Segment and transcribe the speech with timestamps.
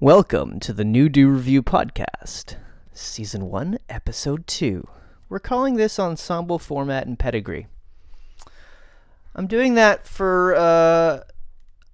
[0.00, 2.56] Welcome to the New Do Review Podcast,
[2.92, 4.86] Season 1, Episode 2.
[5.30, 7.66] We're calling this Ensemble Format and Pedigree.
[9.34, 11.20] I'm doing that for, uh,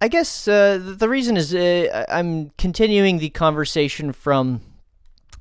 [0.01, 4.63] I guess uh, the reason is uh, I'm continuing the conversation from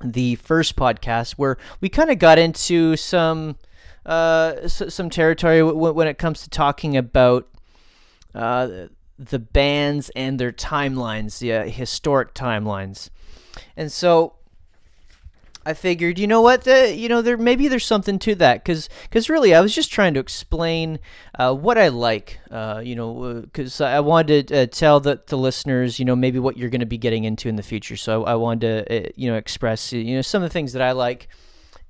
[0.00, 3.56] the first podcast where we kind of got into some
[4.06, 7.48] uh, some territory w- when it comes to talking about
[8.36, 8.86] uh,
[9.28, 13.10] the bands and their timelines, the uh, historic timelines.
[13.76, 14.34] And so
[15.64, 18.88] I figured, you know what, the, you know, there maybe there's something to that because
[19.04, 20.98] because really I was just trying to explain
[21.38, 25.38] uh, what I like, uh, you know, because I wanted to uh, tell the, the
[25.38, 27.96] listeners, you know, maybe what you're going to be getting into in the future.
[27.96, 30.82] So I wanted to, uh, you know, express, you know, some of the things that
[30.82, 31.28] I like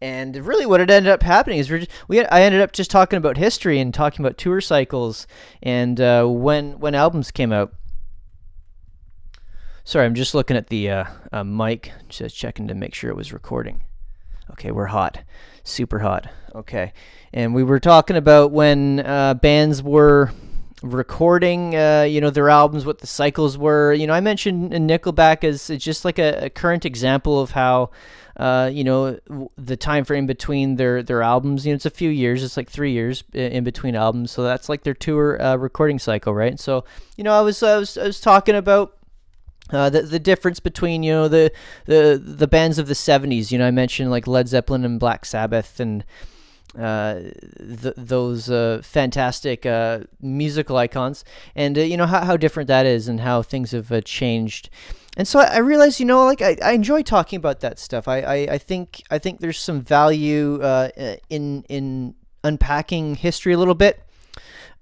[0.03, 3.17] and really, what it ended up happening is just, we I ended up just talking
[3.17, 5.29] about history and talking about tour cycles
[5.63, 7.73] and uh, when when albums came out.
[9.85, 13.17] Sorry, I'm just looking at the uh, uh, mic, just checking to make sure it
[13.17, 13.85] was recording.
[14.51, 15.23] Okay, we're hot,
[15.63, 16.29] super hot.
[16.53, 16.93] Okay,
[17.33, 20.33] and we were talking about when uh, bands were
[20.83, 23.93] recording, uh, you know, their albums, what the cycles were.
[23.93, 27.91] You know, I mentioned Nickelback as just like a, a current example of how
[28.37, 29.19] uh, you know,
[29.57, 31.67] the time frame between their their albums.
[31.67, 32.43] You know, it's a few years.
[32.43, 34.31] It's like three years in between albums.
[34.31, 36.59] So that's like their tour uh, recording cycle, right?
[36.59, 36.85] So
[37.17, 38.97] you know, I was I was I was talking about.
[39.71, 41.51] Uh, the the difference between you know the
[41.87, 45.25] the the bands of the 70s you know I mentioned like Led Zeppelin and Black
[45.25, 46.05] Sabbath and
[46.79, 47.21] uh,
[47.59, 51.25] th- those uh, fantastic uh, musical icons,
[51.55, 54.71] and uh, you know how, how different that is, and how things have uh, changed
[55.17, 58.09] and so I, realized, you know, like I, I enjoy talking about that stuff.
[58.09, 60.89] I, I, I think I think there's some value uh,
[61.29, 64.03] in in unpacking history a little bit.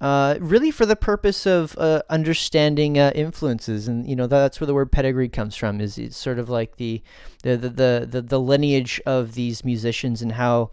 [0.00, 4.66] Uh, really for the purpose of uh, understanding uh, influences, and you know that's where
[4.66, 5.80] the word pedigree comes from.
[5.80, 7.02] Is it's sort of like the
[7.42, 10.70] the the the, the lineage of these musicians and how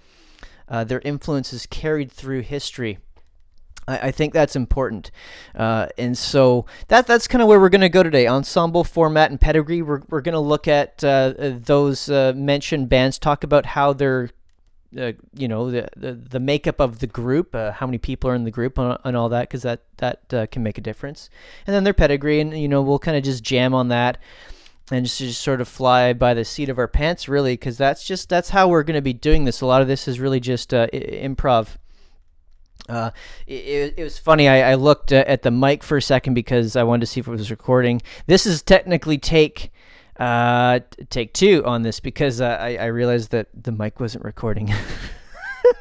[0.70, 3.00] uh, their influences carried through history.
[3.88, 5.12] I, think that's important.
[5.56, 8.28] Uh, and so that that's kind of where we're going to go today.
[8.28, 9.82] Ensemble format and pedigree.
[9.82, 14.30] We're, we're going to look at uh, those uh, mentioned bands, talk about how they're
[14.98, 18.36] uh, you know the, the, the makeup of the group, uh, how many people are
[18.36, 21.30] in the group, and, and all that, because that that uh, can make a difference.
[21.66, 24.18] And then their pedigree, and you know we'll kind of just jam on that,
[24.92, 28.06] and just, just sort of fly by the seat of our pants, really, because that's
[28.06, 29.62] just that's how we're going to be doing this.
[29.62, 31.78] A lot of this is really just improv.
[32.90, 33.12] Uh,
[33.46, 34.48] it, it, was funny.
[34.48, 37.20] I, I looked uh, at the mic for a second because I wanted to see
[37.20, 38.02] if it was recording.
[38.28, 39.72] This is technically take
[40.20, 44.74] uh, take two on this because uh, I, I realized that the mic wasn't recording.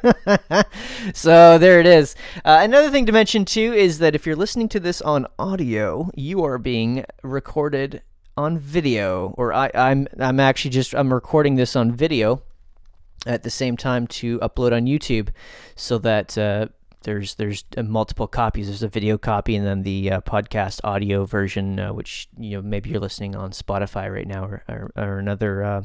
[1.13, 2.15] so there it is.
[2.45, 6.09] Uh, another thing to mention too is that if you're listening to this on audio,
[6.15, 8.03] you are being recorded
[8.35, 12.43] on video, or I, I'm I'm actually just I'm recording this on video
[13.25, 15.29] at the same time to upload on YouTube,
[15.75, 16.67] so that uh,
[17.03, 18.67] there's there's uh, multiple copies.
[18.67, 22.61] There's a video copy and then the uh, podcast audio version, uh, which you know
[22.61, 25.81] maybe you're listening on Spotify right now or or, or another uh,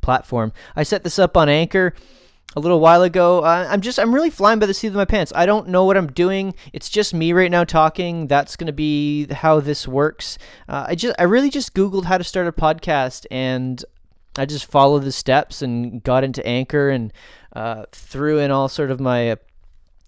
[0.00, 0.52] platform.
[0.74, 1.94] I set this up on Anchor
[2.56, 3.44] a little while ago.
[3.44, 5.32] I'm just I'm really flying by the seat of my pants.
[5.34, 6.54] I don't know what I'm doing.
[6.72, 8.26] It's just me right now talking.
[8.26, 10.38] That's gonna be how this works.
[10.68, 13.84] Uh, I just I really just googled how to start a podcast and
[14.36, 17.12] I just followed the steps and got into Anchor and
[17.54, 19.36] uh, threw in all sort of my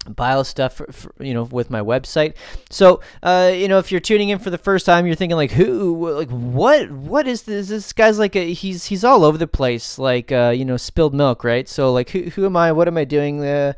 [0.09, 2.35] bio stuff for, for, you know with my website.
[2.69, 5.51] So uh, you know if you're tuning in for the first time you're thinking like
[5.51, 7.69] who like what what is this?
[7.69, 11.13] This guy's like a, he's he's all over the place like uh, you know spilled
[11.13, 11.67] milk right?
[11.67, 12.71] So like who, who am i?
[12.71, 13.43] What am i doing?
[13.43, 13.73] Uh,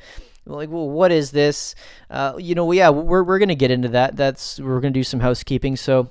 [0.45, 1.75] like well what is this?
[2.09, 4.15] Uh, you know yeah we're, we're gonna get into that.
[4.15, 5.75] That's we're gonna do some housekeeping.
[5.75, 6.09] So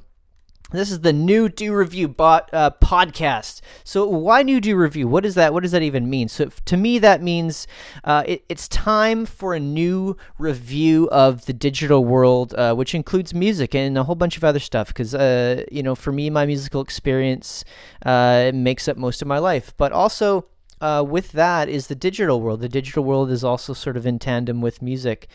[0.78, 3.60] this is the new do review bot uh, podcast.
[3.84, 5.08] So why new do review?
[5.08, 5.52] What is that?
[5.52, 6.28] What does that even mean?
[6.28, 7.66] So to me, that means
[8.04, 13.34] uh, it, it's time for a new review of the digital world, uh, which includes
[13.34, 14.88] music and a whole bunch of other stuff.
[14.88, 17.64] Because uh, you know, for me, my musical experience
[18.04, 19.74] uh, makes up most of my life.
[19.76, 20.46] But also
[20.80, 22.60] uh, with that is the digital world.
[22.60, 25.28] The digital world is also sort of in tandem with music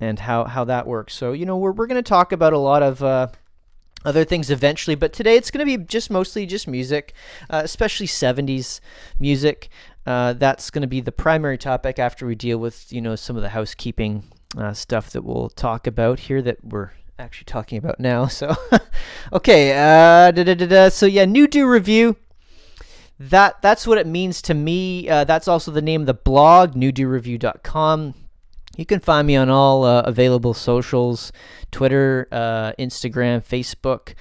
[0.00, 1.14] and how how that works.
[1.14, 3.02] So you know, we're we're going to talk about a lot of
[4.04, 7.12] other things eventually but today it's going to be just mostly just music
[7.50, 8.80] uh, especially 70s
[9.18, 9.68] music.
[10.06, 13.36] Uh, that's going to be the primary topic after we deal with you know some
[13.36, 14.24] of the housekeeping
[14.56, 18.54] uh, stuff that we'll talk about here that we're actually talking about now so.
[19.32, 22.16] Okay uh, so yeah new do review.
[23.18, 25.06] That that's what it means to me.
[25.06, 28.14] Uh, that's also the name of the blog newdoreview.com
[28.76, 31.32] you can find me on all uh, available socials
[31.70, 34.14] Twitter, uh, Instagram, Facebook.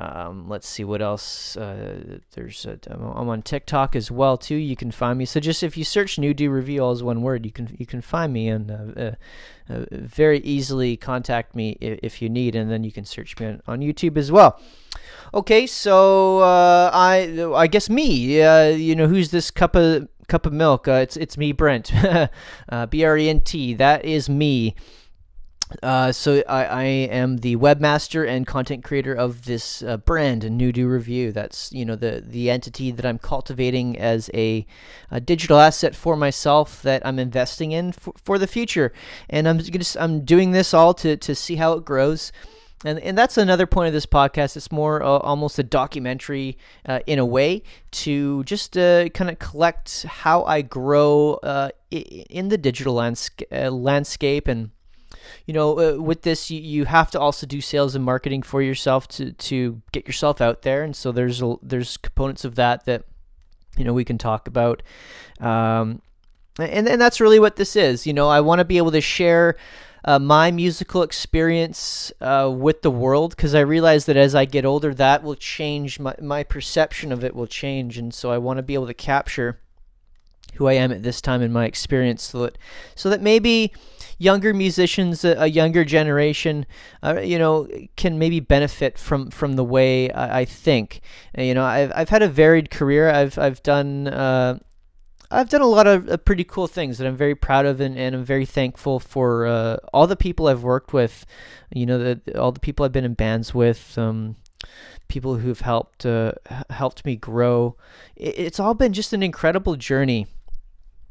[0.00, 1.58] Um, let's see what else.
[1.58, 4.54] Uh, there's a, I'm on TikTok as well too.
[4.54, 5.26] You can find me.
[5.26, 7.84] So just if you search "New Do Review" all as one word, you can you
[7.84, 9.12] can find me and uh, uh,
[9.68, 13.46] uh very easily contact me if, if, you need, and then you can search me
[13.46, 14.58] on, on YouTube as well.
[15.34, 18.40] Okay, so uh, I I guess me.
[18.40, 20.88] Uh, you know who's this cup of cup of milk?
[20.88, 21.92] it's it's me, Brent.
[22.90, 23.74] B R E N T.
[23.74, 24.74] That is me.
[25.82, 30.88] Uh, so I, I, am the webmaster and content creator of this uh, brand, Do
[30.88, 31.30] Review.
[31.30, 34.66] That's you know the the entity that I'm cultivating as a,
[35.12, 38.92] a digital asset for myself that I'm investing in for, for the future,
[39.28, 42.32] and I'm just I'm doing this all to to see how it grows.
[42.84, 44.56] And, and that's another point of this podcast.
[44.56, 46.56] It's more uh, almost a documentary
[46.86, 47.62] uh, in a way
[47.92, 54.48] to just uh, kind of collect how I grow uh, in the digital landsca- landscape
[54.48, 54.70] and
[55.46, 58.62] you know, uh, with this, you, you have to also do sales and marketing for
[58.62, 60.82] yourself to, to get yourself out there.
[60.82, 63.04] And so there's a, there's components of that that,
[63.76, 64.82] you know, we can talk about.
[65.38, 66.02] Um,
[66.58, 68.06] and, and that's really what this is.
[68.06, 69.56] You know, I want to be able to share
[70.04, 74.64] uh, my musical experience uh, with the world because I realize that as I get
[74.64, 75.98] older, that will change.
[75.98, 77.98] My, my perception of it will change.
[77.98, 79.60] And so I want to be able to capture
[80.54, 82.58] who I am at this time in my experience so that,
[82.94, 83.72] so that maybe
[84.18, 86.66] younger musicians, a, a younger generation,
[87.02, 91.00] uh, you know, can maybe benefit from from the way I, I think.
[91.36, 93.10] Uh, you know, I've I've had a varied career.
[93.10, 94.60] I've I've done.
[95.30, 97.80] Uh, I've done a lot of uh, pretty cool things that I'm very proud of,
[97.80, 101.26] and, and I'm very thankful for uh, all the people I've worked with.
[101.72, 104.36] You know, the, all the people I've been in bands with, um,
[105.08, 106.32] people who've helped uh,
[106.70, 107.76] helped me grow.
[108.16, 110.26] It, it's all been just an incredible journey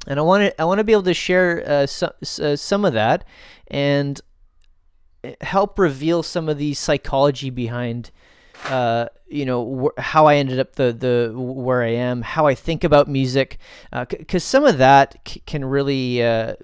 [0.07, 2.11] and I want to I want to be able to share uh, some
[2.41, 3.25] uh, some of that
[3.67, 4.19] and
[5.23, 8.11] eh, help reveal some of the psychology behind
[8.65, 12.55] uh, you know wh- how I ended up the the where I am, how I
[12.55, 13.57] think about music,
[13.91, 16.55] because uh, some of that c- can really uh,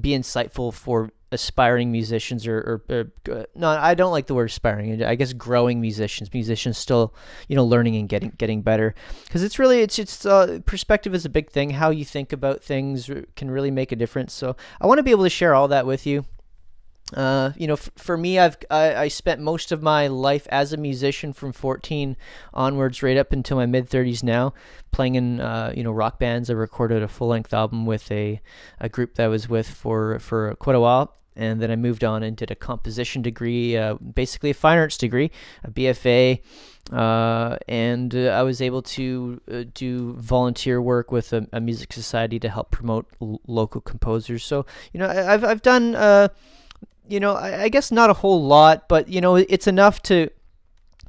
[0.00, 5.02] be insightful for aspiring musicians or, or, or, no i don't like the word aspiring.
[5.02, 7.12] I guess growing musicians musicians still
[7.48, 8.94] you know learning and getting getting better.
[9.24, 11.70] Because it's really it's it's uh, perspective is a big thing.
[11.70, 14.32] How you think about things can really make a difference.
[14.32, 16.24] So i want to be able to share all that with you
[17.14, 20.72] uh, you know, f- for me, I've I, I, spent most of my life as
[20.72, 22.16] a musician from 14
[22.52, 24.54] onwards, right up until my mid 30s now,
[24.90, 26.50] playing in uh, you know rock bands.
[26.50, 28.40] I recorded a full length album with a,
[28.80, 32.02] a group that I was with for for quite a while, and then I moved
[32.02, 35.30] on and did a composition degree, uh, basically a fine arts degree,
[35.62, 36.40] a BFA.
[36.92, 41.92] Uh, and uh, I was able to uh, do volunteer work with a, a, music
[41.92, 44.44] society to help promote l- local composers.
[44.44, 46.28] So you know, I, have I've done uh,
[47.08, 50.30] you know, I, I, guess not a whole lot, but you know, it's enough to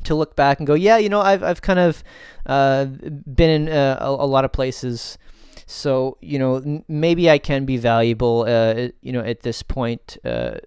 [0.03, 2.03] to look back and go, yeah, you know, I've I've kind of
[2.45, 5.17] uh, been in uh, a, a, lot of places,
[5.65, 10.17] so you know, maybe I can be valuable, uh, you know, at this point.
[10.23, 10.57] Uh,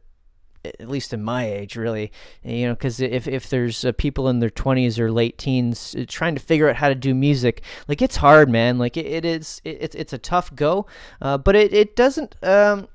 [0.62, 2.12] at least in my age, really,
[2.44, 6.34] you know, because if if there's uh, people in their 20s or late teens trying
[6.34, 8.76] to figure out how to do music, like it's hard, man.
[8.76, 10.84] Like it, it is, it, it's a tough go,
[11.18, 12.36] but it it doesn't.
[12.42, 12.88] Um,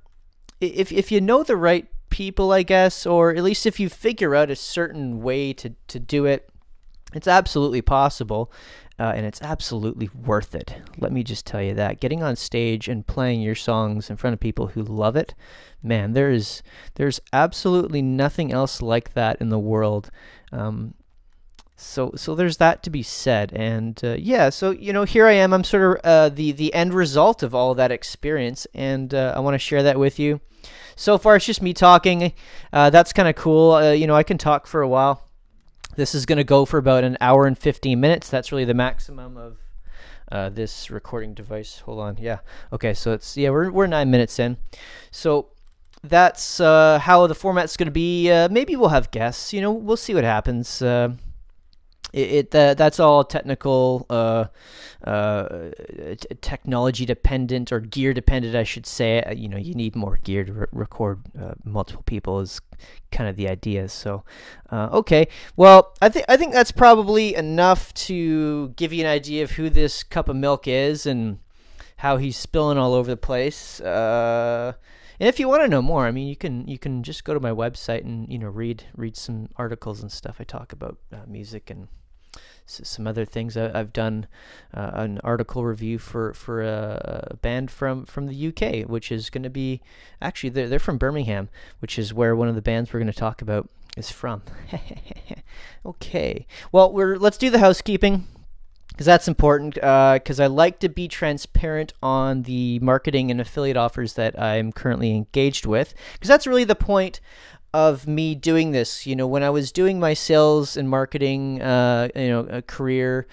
[0.62, 4.36] if if you know the right people, I guess, or at least if you figure
[4.36, 6.48] out a certain way to, to do it,
[7.14, 8.54] it's absolutely possible.
[8.98, 10.74] Uh, and it's absolutely worth it.
[10.98, 12.00] Let me just tell you that.
[12.00, 15.36] Getting on stage and playing your songs in front of people who love it,
[15.84, 20.10] man, there is there's absolutely nothing else like that in the world.
[20.54, 20.94] Um,
[21.76, 25.34] so so there's that to be said, and uh, yeah, so you know here I
[25.34, 25.52] am.
[25.52, 29.42] I'm sort of uh, the the end result of all that experience, and uh, I
[29.42, 30.40] want to share that with you
[30.96, 32.34] so far it's just me talking.
[32.72, 33.74] Uh, that's kind of cool.
[33.74, 35.22] Uh, you know, I can talk for a while.
[35.96, 38.30] This is going to go for about an hour and 15 minutes.
[38.30, 39.58] That's really the maximum of
[40.32, 41.80] uh, this recording device.
[41.80, 42.18] Hold on.
[42.18, 42.40] Yeah.
[42.74, 42.94] Okay.
[42.94, 44.58] So it's, yeah, we're, we're nine minutes in.
[45.12, 45.50] So
[46.04, 48.30] that's uh, how the format's going to be.
[48.30, 49.54] Uh, maybe we'll have guests.
[49.54, 50.82] You know, we'll see what happens.
[52.16, 54.46] It, it uh, that's all technical, uh,
[55.04, 55.70] uh,
[56.40, 59.22] technology dependent or gear dependent, I should say.
[59.22, 62.62] Uh, you know, you need more gear to re- record uh, multiple people is
[63.12, 63.90] kind of the idea.
[63.90, 64.24] So,
[64.72, 69.44] uh, okay, well, I think I think that's probably enough to give you an idea
[69.44, 71.40] of who this cup of milk is and
[71.98, 73.82] how he's spilling all over the place.
[75.18, 77.34] And if you want to know more, I mean, you can you can just go
[77.34, 80.38] to my website and you know read read some articles and stuff.
[80.40, 81.88] I talk about uh, music and
[82.66, 83.56] some other things.
[83.56, 84.28] I, have done
[84.74, 89.44] uh, an article review for for a, band from from the UK, which is going
[89.44, 89.82] to be
[90.22, 93.18] actually they're they're from Birmingham, which is where one of the bands we're going to
[93.18, 94.42] talk about is from.
[95.86, 96.46] okay.
[96.72, 98.28] Well, we're let's do the housekeeping
[98.96, 99.74] because that's important.
[99.74, 104.72] Because uh, I like to be transparent on the marketing and affiliate offers that I'm
[104.72, 105.94] currently engaged with.
[106.14, 107.20] Because that's really the point
[107.76, 109.06] of me doing this.
[109.06, 113.28] You know, when I was doing my sales and marketing, uh, you know, career,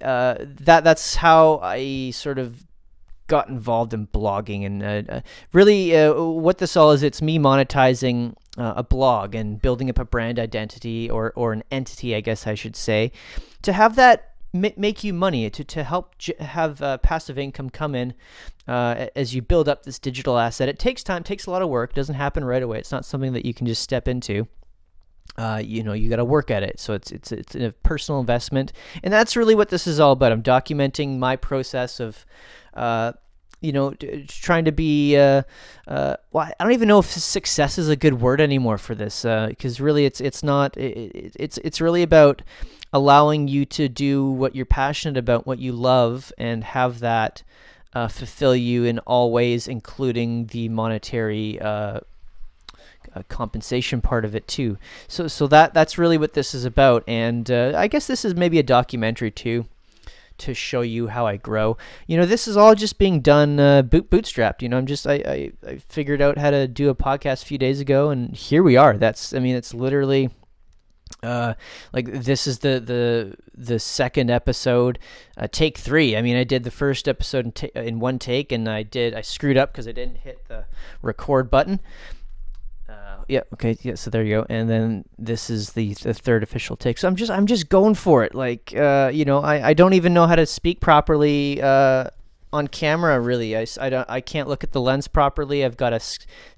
[0.00, 2.64] uh, that that's how I sort of
[3.26, 5.20] got involved in blogging and uh, uh
[5.54, 9.98] really uh, what this all is it's me monetizing uh, a blog and building up
[9.98, 13.10] a brand identity or, or an entity i guess i should say
[13.62, 18.14] to have that make you money to, to help have uh, passive income come in
[18.68, 21.68] uh, as you build up this digital asset it takes time takes a lot of
[21.68, 24.46] work doesn't happen right away it's not something that you can just step into
[25.38, 28.20] uh, you know you got to work at it so it's it's it's a personal
[28.20, 32.26] investment and that's really what this is all about i'm documenting my process of
[32.74, 33.12] uh,
[33.62, 33.94] you know,
[34.26, 35.16] trying to be.
[35.16, 35.42] Uh,
[35.86, 39.22] uh, well, I don't even know if success is a good word anymore for this,
[39.22, 40.76] because really, it's it's not.
[40.76, 42.42] It, it's it's really about
[42.92, 47.42] allowing you to do what you're passionate about, what you love, and have that
[47.94, 51.60] uh, fulfill you in all ways, including the monetary.
[51.60, 52.00] Uh,
[53.14, 54.78] uh, compensation part of it too.
[55.06, 58.34] So so that that's really what this is about, and uh, I guess this is
[58.34, 59.66] maybe a documentary too
[60.38, 61.76] to show you how I grow.
[62.06, 64.62] You know, this is all just being done uh, boot bootstrapped.
[64.62, 67.46] You know, I'm just I, I, I figured out how to do a podcast a
[67.46, 68.96] few days ago, and here we are.
[68.96, 70.30] That's I mean, it's literally
[71.22, 71.54] uh
[71.92, 74.98] like this is the the the second episode
[75.36, 78.50] uh, take three i mean i did the first episode in, ta- in one take
[78.50, 80.64] and i did i screwed up because i didn't hit the
[81.00, 81.78] record button
[82.88, 83.94] Uh yeah, okay, yeah.
[83.94, 84.46] So there you go.
[84.50, 86.98] And then this is the the third official take.
[86.98, 88.34] So I'm just I'm just going for it.
[88.34, 92.10] Like, uh, you know, I I don't even know how to speak properly uh,
[92.52, 93.20] on camera.
[93.20, 95.64] Really, I I don't I can't look at the lens properly.
[95.64, 96.00] I've got a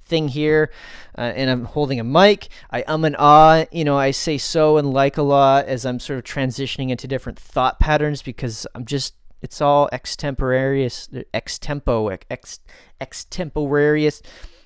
[0.05, 0.71] thing here,
[1.17, 2.49] uh, and I'm holding a mic.
[2.71, 3.65] I um and ah.
[3.73, 7.07] You know, I say so and like a lot as I'm sort of transitioning into
[7.07, 12.61] different thought patterns because I'm just it's all extemporaneous, extempo, ex
[13.01, 14.23] extemporaneous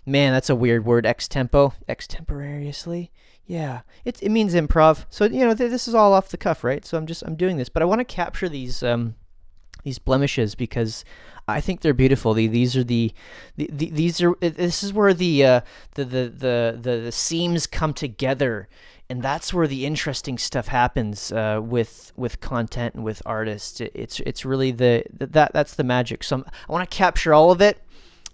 [0.09, 1.05] Man, that's a weird word.
[1.05, 3.13] Extempo, extemporaneously.
[3.45, 5.05] Yeah, it it means improv.
[5.11, 6.83] So you know th- this is all off the cuff, right?
[6.83, 9.17] So I'm just I'm doing this, but I want to capture these um
[9.83, 11.05] these blemishes because
[11.47, 12.35] I think they're beautiful.
[12.35, 13.13] The, these are the,
[13.57, 15.61] the, the, these are this is where the, uh,
[15.95, 18.69] the, the the the the seams come together,
[19.09, 23.81] and that's where the interesting stuff happens uh, with with content and with artists.
[23.81, 26.23] It, it's it's really the that that's the magic.
[26.23, 27.83] So I'm, I want to capture all of it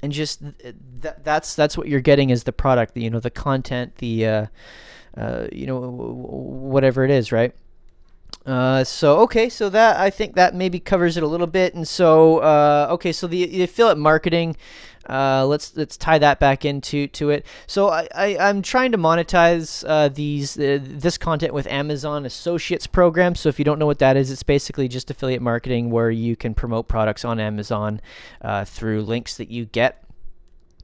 [0.05, 3.97] and just th- that's that's what you're getting is the product, you know, the content,
[3.97, 4.47] the uh,
[5.17, 7.55] uh, you know, whatever it is, right?
[8.47, 11.89] Uh, so okay, so that I think that maybe covers it a little bit, and
[11.89, 14.57] so uh, okay, so the, the affiliate marketing.
[15.07, 17.45] Uh, let's let's tie that back into to it.
[17.67, 22.87] So I, I am trying to monetize uh, these uh, this content with Amazon Associates
[22.87, 23.35] program.
[23.35, 26.37] So if you don't know what that is, it's basically just affiliate marketing where you
[26.37, 28.01] can promote products on Amazon
[28.41, 30.05] uh, through links that you get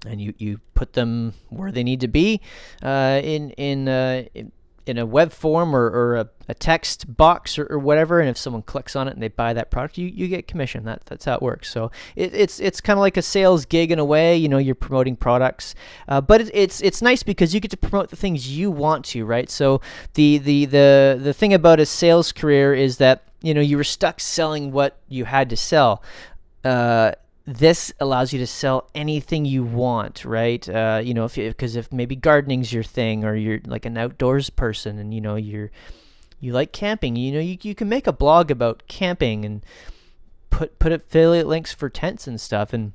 [0.06, 2.40] and you, you put them where they need to be
[2.82, 4.52] uh, in in, uh, in
[4.86, 8.36] in a web form or, or a, a text box or, or, whatever, and if
[8.36, 10.84] someone clicks on it and they buy that product, you, you get commission.
[10.84, 11.70] That that's how it works.
[11.70, 14.36] So it, it's it's kind of like a sales gig in a way.
[14.36, 15.74] You know, you're promoting products,
[16.08, 19.04] uh, but it, it's it's nice because you get to promote the things you want
[19.06, 19.50] to, right?
[19.50, 19.80] So
[20.14, 23.84] the the the the thing about a sales career is that you know you were
[23.84, 26.02] stuck selling what you had to sell.
[26.64, 27.12] Uh,
[27.50, 30.66] this allows you to sell anything you want, right?
[30.68, 34.50] Uh, you know, if because if maybe gardening's your thing, or you're like an outdoors
[34.50, 35.70] person, and you know you're
[36.38, 39.66] you like camping, you know, you you can make a blog about camping and
[40.50, 42.92] put put affiliate links for tents and stuff, and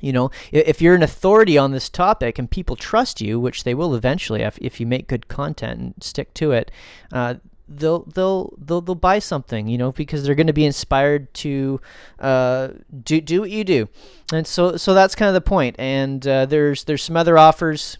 [0.00, 3.74] you know, if you're an authority on this topic and people trust you, which they
[3.74, 6.70] will eventually if, if you make good content and stick to it,
[7.12, 7.34] uh,
[7.68, 11.80] they'll they'll they'll they'll buy something, you know, because they're going to be inspired to
[12.18, 12.68] uh,
[13.04, 13.88] do do what you do,
[14.32, 15.76] and so so that's kind of the point.
[15.78, 17.98] And uh, there's there's some other offers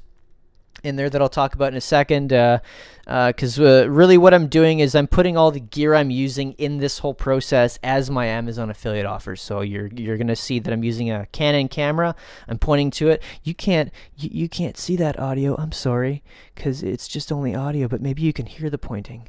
[0.86, 2.28] in there that I'll talk about in a second.
[2.28, 6.10] Because uh, uh, uh, really, what I'm doing is I'm putting all the gear I'm
[6.10, 9.42] using in this whole process as my Amazon affiliate offers.
[9.42, 12.14] So you're you're gonna see that I'm using a Canon camera.
[12.48, 13.22] I'm pointing to it.
[13.42, 15.56] You can't you, you can't see that audio.
[15.56, 16.22] I'm sorry,
[16.54, 17.88] because it's just only audio.
[17.88, 19.28] But maybe you can hear the pointing.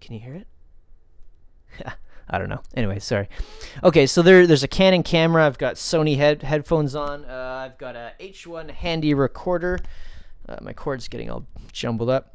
[0.00, 0.46] Can you hear it?
[2.30, 2.60] I don't know.
[2.74, 3.28] Anyway, sorry.
[3.82, 5.46] Okay, so there, there's a Canon camera.
[5.46, 7.24] I've got Sony head headphones on.
[7.24, 9.78] Uh, I've got a H1 handy recorder.
[10.46, 12.34] Uh, my cord's getting all jumbled up.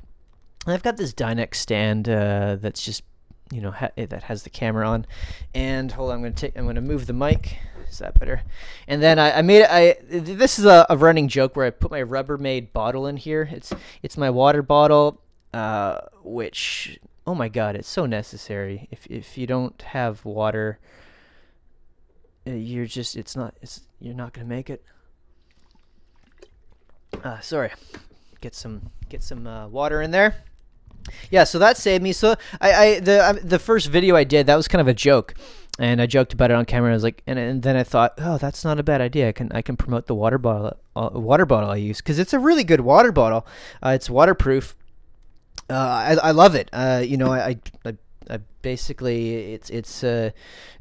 [0.65, 3.03] And I've got this Dynex stand uh, that's just,
[3.51, 5.05] you know, ha that has the camera on.
[5.53, 6.57] And hold on, I'm gonna take.
[6.57, 7.57] I'm gonna move the mic.
[7.89, 8.41] Is that better?
[8.87, 11.91] And then I, I made I this is a, a running joke where I put
[11.91, 13.47] my Rubbermaid bottle in here.
[13.51, 15.21] It's it's my water bottle
[15.53, 18.87] uh, which oh my god, it's so necessary.
[18.91, 20.79] If if you don't have water,
[22.47, 24.83] uh, you're just it's not it's you're not gonna make it.
[27.23, 27.71] Uh, sorry,
[28.41, 30.35] get some get some uh, water in there.
[31.29, 32.13] Yeah, so that saved me.
[32.13, 34.93] So I, I the um, the first video I did that was kind of a
[34.93, 35.33] joke,
[35.79, 36.91] and I joked about it on camera.
[36.91, 39.29] I was like, and, and then I thought, oh, that's not a bad idea.
[39.29, 42.33] I can I can promote the water bottle uh, water bottle I use because it's
[42.33, 43.45] a really good water bottle.
[43.81, 44.75] Uh, it's waterproof.
[45.69, 46.69] Uh, I I love it.
[46.73, 47.95] Uh, you know, I, I
[48.29, 50.31] I basically it's it's uh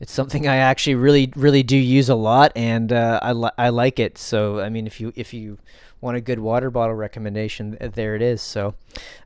[0.01, 3.69] it's something I actually really really do use a lot and uh, I li- I
[3.71, 4.19] like it.
[4.19, 5.59] So I mean if you if you
[6.01, 8.43] want a good water bottle recommendation there it is.
[8.43, 8.75] So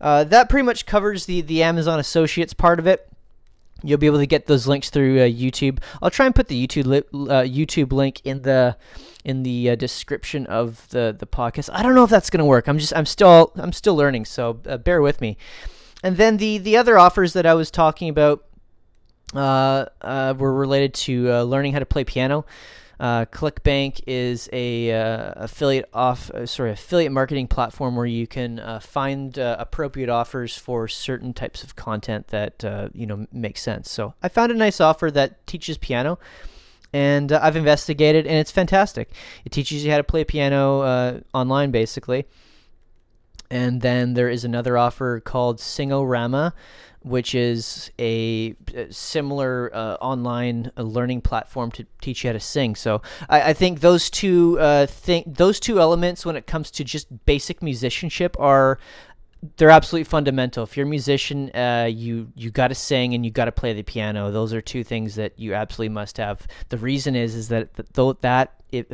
[0.01, 3.09] uh, that pretty much covers the the Amazon Associates part of it.
[3.83, 5.81] You'll be able to get those links through uh, YouTube.
[6.01, 8.77] I'll try and put the YouTube li- YouTube link in the
[9.27, 12.69] in the uh, description of the the podcast I don't know if that's gonna work
[12.69, 15.37] I'm just I'm still I'm still learning so uh, bear with me
[16.03, 18.45] and then the the other offers that I was talking about
[19.35, 22.47] uh, uh, were related to uh, learning how to play piano.
[22.99, 24.89] Uh, ClickBank is a
[25.37, 31.63] affiliate off sorry affiliate marketing platform where you can find appropriate offers for certain types
[31.63, 33.91] of content that you know makes sense.
[33.91, 36.19] So I found a nice offer that teaches piano
[36.97, 39.11] and uh, I've investigated, and it's fantastic.
[39.45, 42.25] It teaches you how to play piano uh, online, basically.
[43.51, 46.55] And then there is another offer called Singorama,
[47.03, 48.55] which is a,
[48.89, 52.75] similar uh, online uh, learning platform to teach you how to sing.
[52.75, 54.87] So I, I think those two uh,
[55.27, 58.79] those two elements, when it comes to just basic musicianship, are
[59.57, 60.65] they're absolutely fundamental.
[60.65, 63.73] If you're a musician, uh, you you got to sing and you got to play
[63.73, 64.31] the piano.
[64.31, 66.47] Those are two things that you absolutely must have.
[66.69, 68.89] The reason is is that though that it,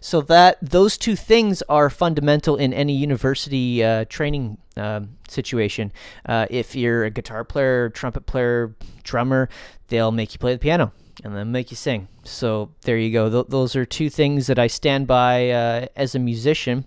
[0.00, 5.92] so that those two things are fundamental in any university uh, training uh, situation.
[6.26, 9.48] Uh, if you're a guitar player, trumpet player, drummer,
[9.88, 10.92] they'll make you play the piano
[11.22, 12.08] and then make you sing.
[12.24, 13.30] So there you go.
[13.30, 16.86] Th- those are two things that I stand by uh, as a musician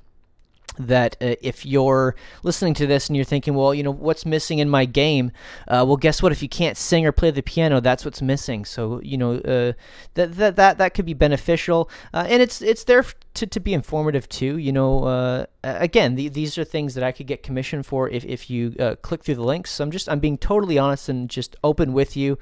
[0.78, 4.60] that uh, if you're listening to this and you're thinking, well, you know, what's missing
[4.60, 5.32] in my game?
[5.68, 6.32] Uh, well, guess what?
[6.32, 8.66] If you can't sing or play the piano, that's what's missing.
[8.66, 9.74] So, you know, uh,
[10.16, 13.06] that that that that could be beneficial, uh, and it's it's there
[13.36, 14.58] to, to be informative too.
[14.58, 18.26] You know, uh, again, the, these are things that I could get commission for if
[18.26, 19.72] if you uh, click through the links.
[19.72, 22.38] So I'm just I'm being totally honest and just open with you,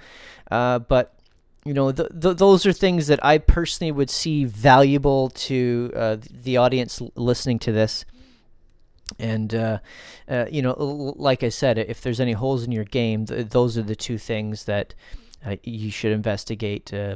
[0.50, 1.15] but
[1.65, 6.17] you know, th- th- those are things that I personally would see valuable to uh,
[6.30, 8.06] the audience listening to this.
[9.19, 9.80] And uh,
[10.28, 10.74] uh, you know,
[11.17, 14.17] like I said, if there's any holes in your game, th- those are the two
[14.17, 14.93] things that
[15.45, 17.15] uh, you should investigate uh,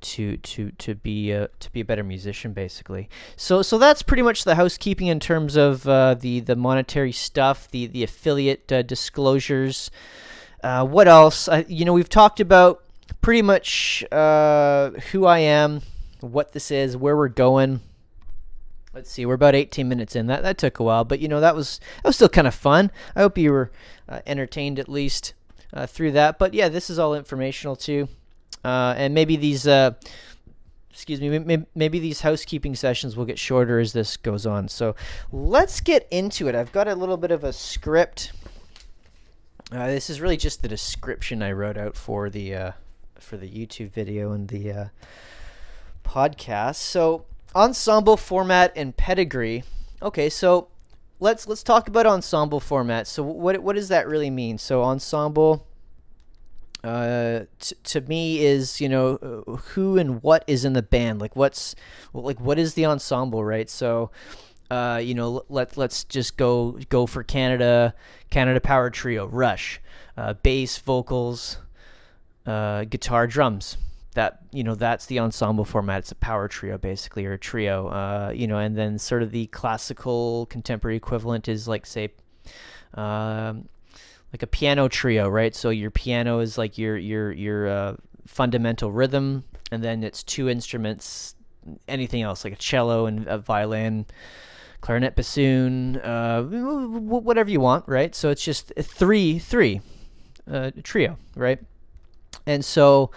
[0.00, 3.08] to to to be a, to be a better musician, basically.
[3.36, 7.70] So so that's pretty much the housekeeping in terms of uh, the the monetary stuff,
[7.70, 9.90] the the affiliate uh, disclosures.
[10.62, 11.48] what else?
[11.68, 12.82] you know, we've talked about
[13.20, 15.82] pretty much who I am,
[16.20, 17.80] what this is, where we're going.
[18.94, 20.26] Let's see, we're about 18 minutes in.
[20.28, 22.54] That that took a while, but you know that was that was still kind of
[22.54, 22.90] fun.
[23.14, 23.70] I hope you were
[24.08, 25.34] uh, entertained at least
[25.72, 26.38] uh, through that.
[26.38, 28.08] But yeah, this is all informational too,
[28.64, 29.66] uh, and maybe these.
[29.66, 29.92] Uh,
[30.90, 34.66] excuse me, maybe, these housekeeping sessions will get shorter as this goes on.
[34.66, 34.96] So
[35.30, 36.56] let's get into it.
[36.56, 38.32] I've got a little bit of a script.
[39.70, 42.72] Uh, this is really just the description I wrote out for the uh,
[43.20, 44.90] for the YouTube video and the
[46.04, 46.76] podcast.
[46.76, 49.64] So ensemble format and pedigree.
[50.02, 50.68] Okay, so
[51.20, 53.06] let's let's talk about ensemble format.
[53.06, 54.58] So what what does that really mean?
[54.58, 55.66] So ensemble
[56.84, 59.16] uh t- to me is you know
[59.48, 61.74] uh, who and what is in the band like what's
[62.14, 64.12] like what is the ensemble right so
[64.70, 67.92] uh you know let let's just go go for Canada
[68.30, 69.80] Canada Power Trio Rush
[70.16, 71.58] uh bass vocals
[72.46, 73.76] uh guitar drums
[74.18, 76.00] that you know that's the ensemble format.
[76.00, 77.86] It's a power trio basically, or a trio.
[77.86, 82.10] Uh, you know, and then sort of the classical contemporary equivalent is like say,
[82.94, 83.68] um,
[84.32, 85.54] like a piano trio, right?
[85.54, 90.48] So your piano is like your your your uh, fundamental rhythm, and then it's two
[90.48, 91.36] instruments.
[91.86, 94.04] Anything else like a cello and a violin,
[94.80, 98.16] clarinet, bassoon, uh, whatever you want, right?
[98.16, 99.80] So it's just three three,
[100.50, 101.60] uh, trio, right?
[102.46, 103.12] And so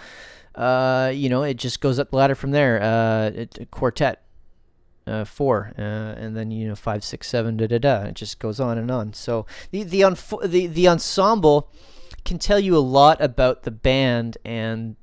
[0.56, 2.82] uh, you know, it just goes up the ladder from there.
[2.82, 4.24] Uh, it, quartet,
[5.08, 8.02] uh, four, uh, and then you know five, six, seven, da da da.
[8.04, 9.14] It just goes on and on.
[9.14, 10.04] So the the
[10.46, 11.72] the the ensemble
[12.26, 14.96] can tell you a lot about the band and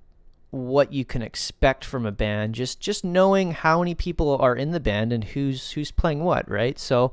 [0.51, 4.71] what you can expect from a band just just knowing how many people are in
[4.71, 7.13] the band and who's who's playing what right so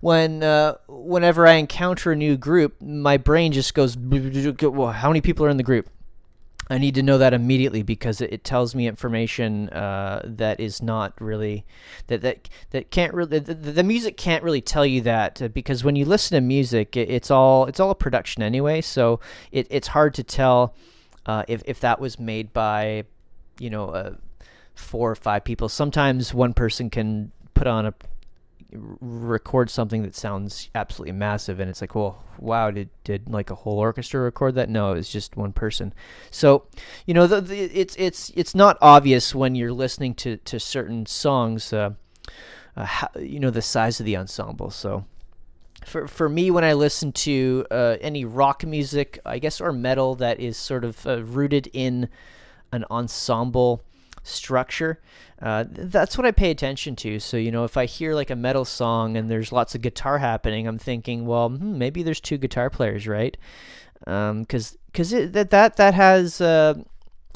[0.00, 5.20] when uh, whenever i encounter a new group my brain just goes well, how many
[5.20, 5.90] people are in the group
[6.70, 11.20] I need to know that immediately because it, tells me information uh, that is not
[11.20, 11.66] really
[12.06, 15.82] that that that can't really the, the music can't really tell you that uh, because
[15.82, 18.80] when you listen to music it, it's all it's all a production anyway.
[18.80, 19.18] So
[19.50, 20.74] it, it's hard to tell
[21.26, 23.04] uh, if if that was made by
[23.58, 24.14] you know uh,
[24.74, 25.68] four or five people.
[25.68, 27.94] Sometimes one person can put on a
[28.72, 33.54] record something that sounds absolutely massive and it's like well wow did did like a
[33.54, 34.68] whole orchestra record that?
[34.68, 35.92] No it's just one person.
[36.30, 36.66] So
[37.06, 41.06] you know the, the, it's it's it's not obvious when you're listening to to certain
[41.06, 41.90] songs uh,
[42.76, 44.70] uh, how, you know the size of the ensemble.
[44.70, 45.04] So
[45.84, 50.14] for for me when I listen to uh, any rock music I guess or metal
[50.16, 52.08] that is sort of uh, rooted in
[52.72, 53.82] an ensemble
[54.30, 55.00] structure.
[55.40, 57.18] Uh, that's what I pay attention to.
[57.18, 60.18] So, you know, if I hear like a metal song and there's lots of guitar
[60.18, 63.36] happening, I'm thinking, well, hmm, maybe there's two guitar players, right?
[64.00, 66.74] Because um, because that that that has uh,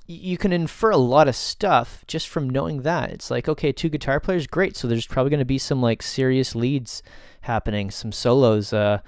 [0.06, 3.10] you can infer a lot of stuff just from knowing that.
[3.10, 4.76] It's like, okay, two guitar players, great.
[4.76, 7.02] So there's probably going to be some like serious leads
[7.42, 8.98] happening, some solos, uh,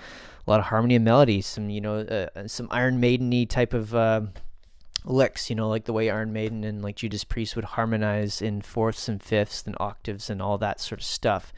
[0.47, 3.95] a lot of harmony and melody, some you know, uh, some Iron Maideny type of
[3.95, 4.23] uh,
[5.07, 8.61] licks, you know, like the way Iron Maiden and like Judas Priest would harmonize in
[8.61, 11.53] fourths and fifths and octaves and all that sort of stuff,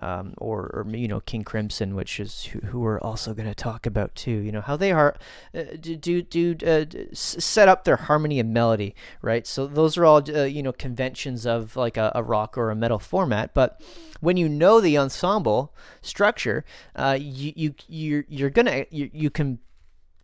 [0.00, 3.54] um, or, or you know King Crimson, which is who, who we're also going to
[3.54, 4.30] talk about too.
[4.30, 5.16] You know how they are
[5.54, 9.46] uh, do do uh, set up their harmony and melody, right?
[9.46, 12.76] So those are all uh, you know conventions of like a, a, rock or a
[12.76, 13.80] metal format, but
[14.20, 19.58] when you know the ensemble structure, uh, you you you're, you're gonna you, you can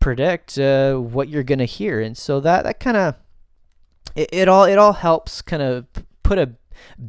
[0.08, 3.14] predict uh, what you're gonna hear, and so that that kind of
[4.16, 5.84] it, it all it all helps kind of
[6.22, 6.52] put a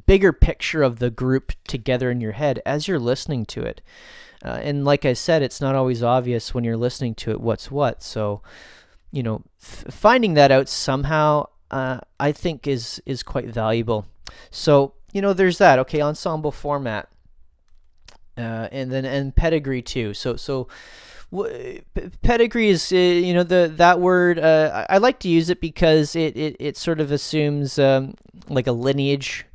[0.05, 3.79] bigger picture of the group together in your head as you're listening to it.
[4.43, 7.71] Uh, and like I said, it's not always obvious when you're listening to it what's
[7.71, 8.03] what.
[8.03, 8.41] So,
[9.13, 14.07] you know, f- finding that out somehow, uh, I think is is quite valuable.
[14.51, 15.79] So, you know, there's that.
[15.79, 17.07] Okay, ensemble format,
[18.37, 20.13] uh, and then and pedigree too.
[20.13, 20.67] So so
[22.23, 26.15] pedigree is uh, you know the that word uh, I, like to use it because
[26.15, 28.15] it it, it sort of assumes um,
[28.47, 29.45] like a lineage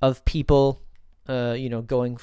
[0.00, 0.82] of people
[1.28, 2.18] uh, you know going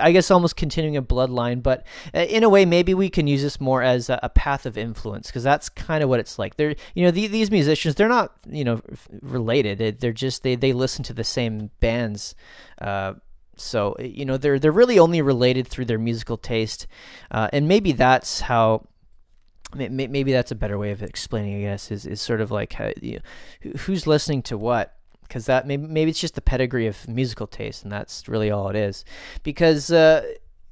[0.00, 3.42] I guess almost continuing a bloodline but uh, in a way maybe we can use
[3.42, 6.56] this more as a, a path of influence because that's kind of what it's like.
[6.56, 8.80] They're you know the, these musicians they're not you know
[9.20, 10.00] related.
[10.00, 12.34] They're just they they listen to the same bands
[12.80, 13.14] uh,
[13.56, 16.86] so eh, you know they're they're really only related through their musical taste,
[17.30, 18.86] uh, and maybe that's how.
[19.74, 21.56] Maybe that's a better way of explaining.
[21.56, 23.18] I guess is, is sort of like how, you
[23.64, 27.46] know, who's listening to what because that maybe maybe it's just the pedigree of musical
[27.46, 29.04] taste, and that's really all it is.
[29.42, 30.22] Because uh,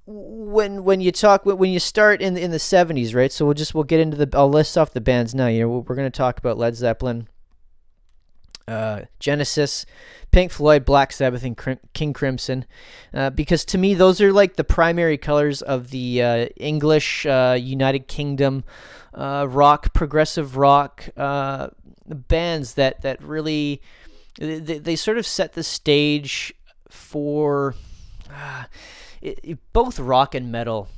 [0.06, 3.32] when when you talk when you start in in the seventies, right?
[3.32, 5.46] So we'll just we'll get into the I'll list off the bands now.
[5.46, 7.28] You know we're going to talk about Led Zeppelin,
[8.68, 9.86] uh, Genesis,
[10.34, 12.64] Pink Floyd, Black Sabbath, and Crim- King Crimson,
[13.12, 17.56] uh, because to me those are like the primary colors of the uh, English uh,
[17.58, 18.64] United Kingdom
[19.14, 21.68] uh, rock, progressive rock uh,
[22.04, 23.80] bands that that really
[24.36, 26.52] they, they sort of set the stage
[26.90, 27.76] for
[29.22, 30.88] it, it, both rock and metal.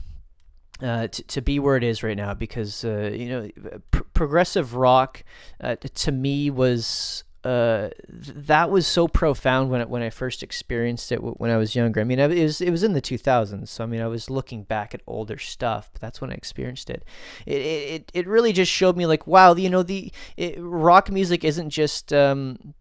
[0.82, 3.48] Uh, to, to be where it is right now because uh, you know
[3.90, 5.24] pr- progressive rock
[5.62, 11.12] uh, to me was uh, that was so profound when it, when I first experienced
[11.12, 12.00] it when I was younger.
[12.00, 14.64] I mean, it was it was in the 2000s, so I mean, I was looking
[14.64, 17.04] back at older stuff, but that's when I experienced it.
[17.46, 21.44] It it, it really just showed me like, wow, you know, the it, rock music
[21.44, 22.74] isn't just um,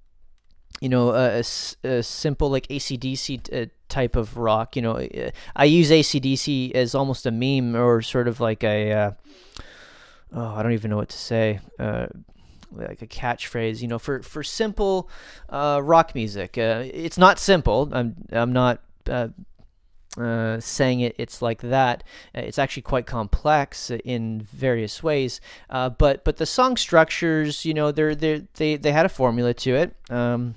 [0.82, 1.44] you know a,
[1.84, 4.76] a, simple like ACDC uh, type of rock.
[4.76, 8.92] You know, uh, I use ACDC as almost a meme or sort of like a
[8.92, 9.12] uh,
[10.34, 11.60] oh, I don't even know what to say.
[11.78, 12.08] Uh,
[12.76, 15.10] like a catchphrase, you know, for for simple
[15.50, 16.58] uh, rock music.
[16.58, 17.90] Uh, it's not simple.
[17.92, 19.30] I'm I'm not uh,
[20.18, 21.16] uh saying it.
[21.18, 22.04] It's like that.
[22.36, 25.42] Uh, it's actually quite complex in various ways.
[25.70, 29.54] Uh, but but the song structures, you know, they're they they they had a formula
[29.54, 29.96] to it.
[30.10, 30.56] Um,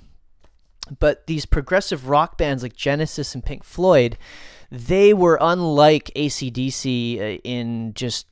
[0.99, 4.17] but these progressive rock bands like Genesis and Pink Floyd,
[4.71, 8.25] they were unlike ACDC in just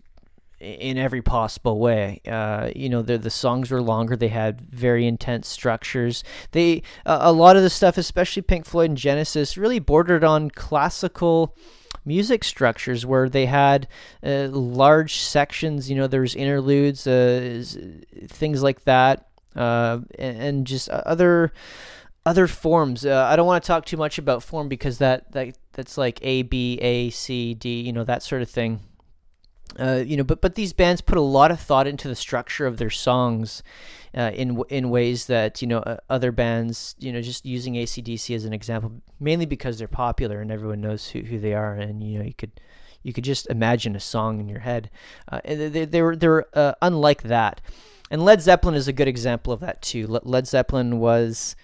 [0.60, 2.22] in every possible way.
[2.28, 4.16] Uh, you know, the the songs were longer.
[4.16, 6.24] They had very intense structures.
[6.52, 10.50] They uh, a lot of the stuff, especially Pink Floyd and Genesis, really bordered on
[10.50, 11.56] classical
[12.06, 13.88] music structures where they had
[14.24, 15.90] uh, large sections.
[15.90, 17.64] You know, there was interludes, uh,
[18.28, 19.28] things like that.
[19.58, 21.52] uh, and, and, just other
[22.26, 23.06] other forms.
[23.06, 26.20] Uh, I don't want to talk too much about form because that, that that's like
[26.22, 28.82] A B A C D, you know that sort of thing.
[29.80, 32.66] Uh, you know, but but these bands put a lot of thought into the structure
[32.66, 33.62] of their songs,
[34.16, 38.36] uh, in in ways that you know uh, other bands, you know, just using ACDC
[38.36, 42.04] as an example, mainly because they're popular and everyone knows who, who they are, and
[42.04, 42.52] you know you could
[43.04, 44.90] you could just imagine a song in your head.
[45.32, 47.62] Uh, they they were they're uh, unlike that,
[48.10, 50.08] and Led Zeppelin is a good example of that too.
[50.08, 51.56] Led Zeppelin was.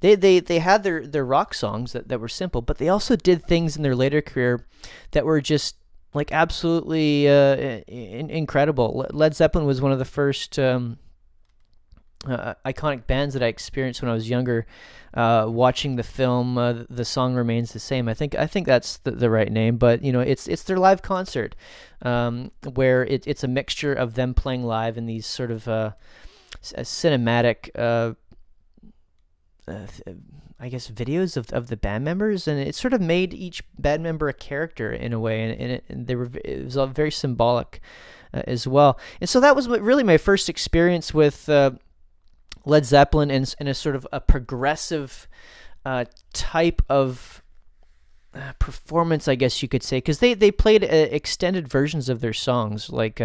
[0.00, 3.14] They, they, they had their, their rock songs that, that were simple, but they also
[3.14, 4.66] did things in their later career
[5.12, 5.76] that were just
[6.14, 9.06] like absolutely uh, in, incredible.
[9.12, 10.98] Led Zeppelin was one of the first um,
[12.26, 14.66] uh, iconic bands that I experienced when I was younger.
[15.14, 18.08] Uh, watching the film, uh, the song remains the same.
[18.08, 20.78] I think I think that's the, the right name, but you know, it's it's their
[20.78, 21.54] live concert,
[22.00, 25.92] um, where it, it's a mixture of them playing live in these sort of uh,
[26.62, 27.70] cinematic
[29.68, 30.12] uh, uh,
[30.58, 34.02] I guess videos of of the band members, and it sort of made each band
[34.02, 36.88] member a character in a way, and, and, it, and they were it was all
[36.88, 37.80] very symbolic
[38.34, 38.98] uh, as well.
[39.20, 41.72] And so that was really my first experience with uh,
[42.64, 45.28] Led Zeppelin and in a sort of a progressive
[45.84, 47.42] uh, type of
[48.34, 52.34] uh, performance, I guess you could say, because they they played extended versions of their
[52.34, 53.20] songs, like.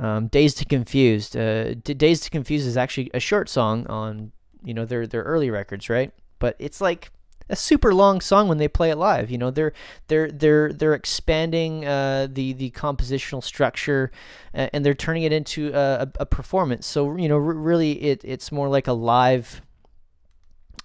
[0.00, 1.32] Um, Dazed and Confused.
[1.32, 4.30] Dazed and Confused is actually a short song on
[4.64, 6.12] you know their their early records, right?
[6.38, 7.10] But it's like
[7.50, 9.30] a super long song when they play it live.
[9.30, 9.72] You know, they're
[10.08, 14.10] they're they're they're expanding uh, the the compositional structure,
[14.52, 16.86] and they're turning it into a, a performance.
[16.86, 19.62] So you know, r- really, it it's more like a live.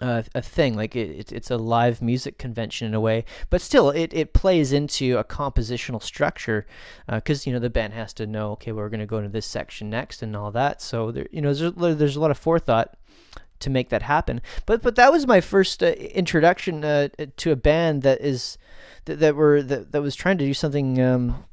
[0.02, 3.62] Uh, a thing like it, it, it's a live music convention in a way but
[3.62, 6.66] still it, it plays into a compositional structure
[7.08, 9.30] because uh, you know the band has to know okay we're going to go into
[9.30, 12.38] this section next and all that so there you know there's, there's a lot of
[12.38, 12.98] forethought
[13.64, 14.42] to make that happen.
[14.66, 18.58] But but that was my first uh, introduction uh, to a band that is
[19.06, 21.46] that, that were that, that was trying to do something um,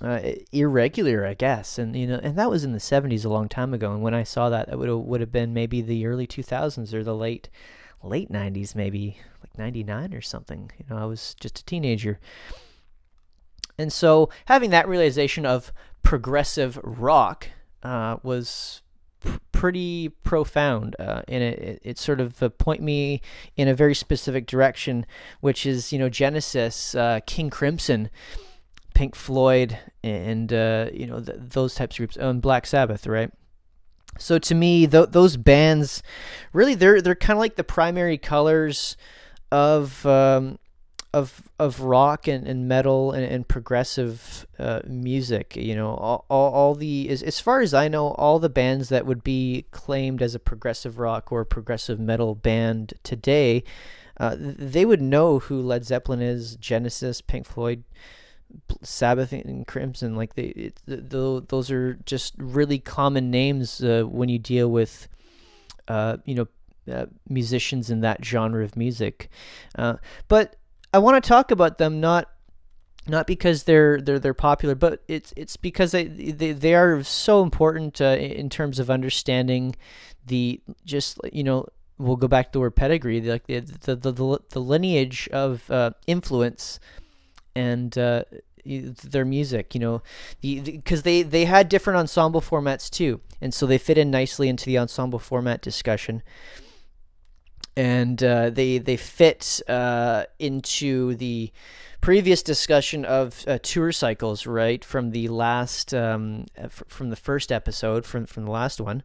[0.00, 0.20] uh,
[0.52, 1.78] irregular, I guess.
[1.78, 3.92] And you know, and that was in the '70s, a long time ago.
[3.92, 7.04] And when I saw that, it would would have been maybe the early 2000s or
[7.04, 7.48] the late
[8.02, 10.70] late '90s, maybe like '99 or something.
[10.78, 12.18] You know, I was just a teenager.
[13.78, 15.70] And so having that realization of
[16.02, 17.48] progressive rock
[17.82, 18.80] uh, was
[19.52, 23.20] pretty profound, uh, and it, it, sort of uh, point me
[23.56, 25.06] in a very specific direction,
[25.40, 28.10] which is you know Genesis, uh, King Crimson,
[28.94, 33.30] Pink Floyd, and uh, you know th- those types of groups, and Black Sabbath, right?
[34.18, 36.02] So to me, th- those bands,
[36.52, 38.96] really, they're they're kind of like the primary colors
[39.50, 40.58] of um,
[41.12, 45.56] of of rock and, and metal and, and progressive uh, music.
[45.56, 48.88] You know, all, all, all the as, as far as I know, all the bands
[48.88, 53.64] that would be claimed as a progressive rock or progressive metal band today,
[54.18, 57.84] uh, they would know who Led Zeppelin is, Genesis, Pink Floyd.
[58.80, 64.28] Sabbath and Crimson, like they, it, the, those are just really common names uh, when
[64.28, 65.08] you deal with,
[65.88, 66.46] uh, you know,
[66.90, 69.28] uh, musicians in that genre of music.
[69.76, 69.96] Uh,
[70.28, 70.56] but
[70.96, 72.30] I want to talk about them not
[73.06, 77.42] not because they're they're they're popular, but it's it's because they they, they are so
[77.42, 79.76] important uh, in terms of understanding
[80.26, 81.66] the just you know
[81.98, 85.90] we'll go back to the word pedigree like the the the, the lineage of uh,
[86.06, 86.80] influence
[87.54, 88.22] and uh,
[88.64, 90.02] their music you know
[90.40, 94.48] because the, they they had different ensemble formats too and so they fit in nicely
[94.48, 96.22] into the ensemble format discussion
[97.76, 101.52] and uh, they they fit uh, into the
[102.00, 104.84] previous discussion of uh, tour cycles, right?
[104.84, 109.02] From the last, um, f- from the first episode, from from the last one,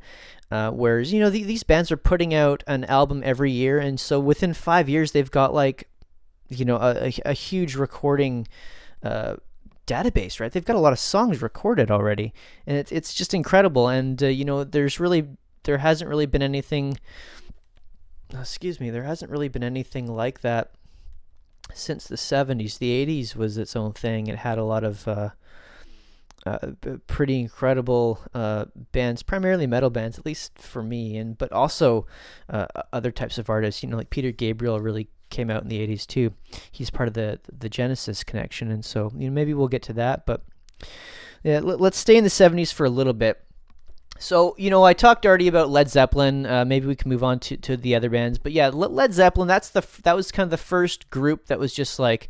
[0.50, 4.00] uh, whereas you know the, these bands are putting out an album every year, and
[4.00, 5.90] so within five years they've got like,
[6.48, 8.48] you know, a, a, huge recording.
[9.04, 9.36] Uh,
[9.88, 12.34] database right they've got a lot of songs recorded already
[12.68, 15.28] and it's, it's just incredible and uh, you know there's really
[15.64, 16.98] there hasn't really been anything
[18.34, 20.72] excuse me, there hasn't really been anything like that
[21.74, 22.78] since the 70s.
[22.78, 24.28] The 80s was its own thing.
[24.28, 25.30] It had a lot of uh,
[26.46, 26.72] uh,
[27.08, 32.06] pretty incredible uh, bands, primarily metal bands, at least for me, and but also
[32.50, 33.84] uh, other types of artists.
[33.84, 36.34] You know, like Peter Gabriel really came out in the 80s too.
[36.72, 39.94] He's part of the the Genesis connection, and so you know maybe we'll get to
[39.94, 40.44] that, but
[41.44, 43.44] yeah, let, us stay in the 70s for a little bit.
[44.22, 46.46] So, you know, I talked already about Led Zeppelin.
[46.46, 48.38] Uh, maybe we can move on to, to the other bands.
[48.38, 51.74] But yeah, Led Zeppelin, that's the that was kind of the first group that was
[51.74, 52.30] just like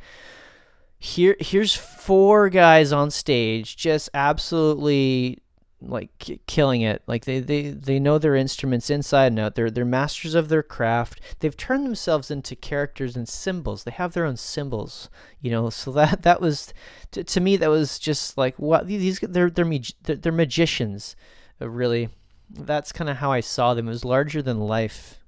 [0.98, 5.40] here here's four guys on stage just absolutely
[5.82, 7.02] like killing it.
[7.08, 9.56] Like they, they, they know their instruments inside and out.
[9.56, 11.20] They're they're masters of their craft.
[11.40, 13.84] They've turned themselves into characters and symbols.
[13.84, 15.10] They have their own symbols,
[15.42, 15.70] you know.
[15.70, 16.74] So that that was
[17.12, 19.66] to, to me that was just like what these they're they're
[20.04, 21.16] they're, they're magicians,
[21.62, 22.10] uh, really.
[22.50, 23.88] That's kind of how I saw them.
[23.88, 25.20] It was larger than life,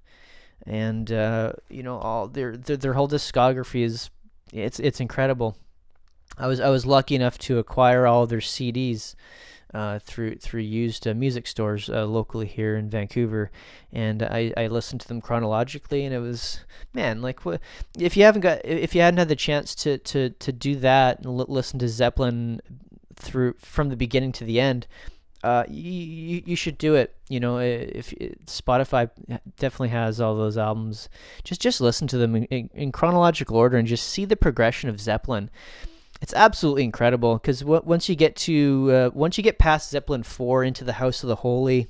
[0.65, 4.09] and uh, you know all their, their their whole discography is
[4.51, 5.55] it's it's incredible.
[6.37, 9.15] I was I was lucky enough to acquire all their CDs
[9.73, 13.51] uh, through through used uh, music stores uh, locally here in Vancouver,
[13.91, 16.59] and I, I listened to them chronologically, and it was
[16.93, 17.59] man like what
[17.97, 21.17] if you haven't got if you hadn't had the chance to to to do that
[21.19, 22.61] and l- listen to Zeppelin
[23.15, 24.85] through from the beginning to the end.
[25.43, 27.15] Uh, you, you should do it.
[27.27, 29.09] You know, if, if Spotify
[29.57, 31.09] definitely has all those albums,
[31.43, 34.89] just just listen to them in, in, in chronological order and just see the progression
[34.89, 35.49] of Zeppelin
[36.23, 40.23] it's absolutely incredible because w- once you get to uh, once you get past Zeppelin
[40.23, 41.89] four into the House of the Holy,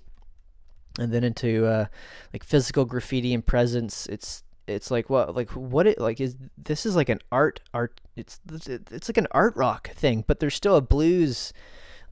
[1.00, 1.86] and then into uh,
[2.34, 6.84] like physical graffiti and presence, it's it's like what like what it like is this
[6.84, 10.78] is like an art art it's it's like an art rock thing, but there's still
[10.78, 11.54] a blues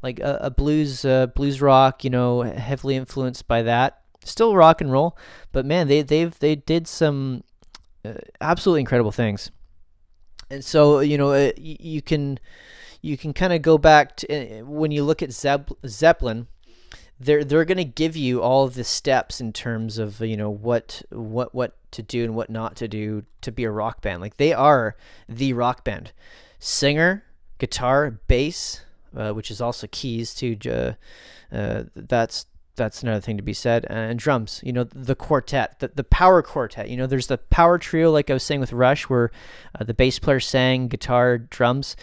[0.02, 4.00] like a, a blues uh, blues rock, you know, heavily influenced by that.
[4.24, 5.18] Still rock and roll,
[5.52, 7.44] but man, they they've they did some
[8.06, 9.52] uh, absolutely incredible things.
[10.50, 12.40] And so you know uh, you can
[13.02, 16.48] you can kind of go back to uh, when you look at Zeppelin
[17.22, 21.04] they're they're going to give you all the steps in terms of you know what
[21.10, 24.22] what what to do and what not to do to be a rock band.
[24.22, 24.96] Like they are
[25.30, 26.12] the rock band.
[26.60, 27.24] Singer
[27.60, 28.82] guitar bass
[29.16, 32.46] uh, which is also keys to uh, uh, that's
[32.76, 33.86] that's another thing to be said.
[33.90, 36.90] And drums, you know, the quartet, the, the power quartet.
[36.90, 39.32] You know, there's the power trio, like I was saying with Rush, where
[39.80, 41.96] uh, the bass player sang, guitar, drums.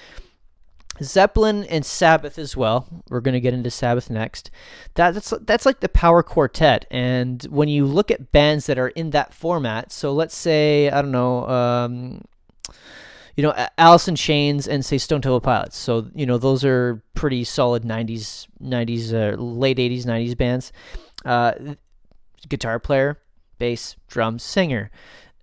[1.00, 2.88] Zeppelin and Sabbath as well.
[3.08, 4.50] We're going to get into Sabbath next.
[4.94, 6.86] That, that's that's like the power quartet.
[6.90, 11.00] And when you look at bands that are in that format, so let's say I
[11.00, 12.22] don't know, um,
[13.38, 13.55] you know,
[14.09, 15.77] in Chains and say Stone Temple Pilots.
[15.77, 20.72] So you know those are pretty solid '90s, '90s, uh, late '80s, '90s bands.
[21.24, 21.53] Uh,
[22.48, 23.20] guitar player,
[23.61, 24.90] bass, drums, singer.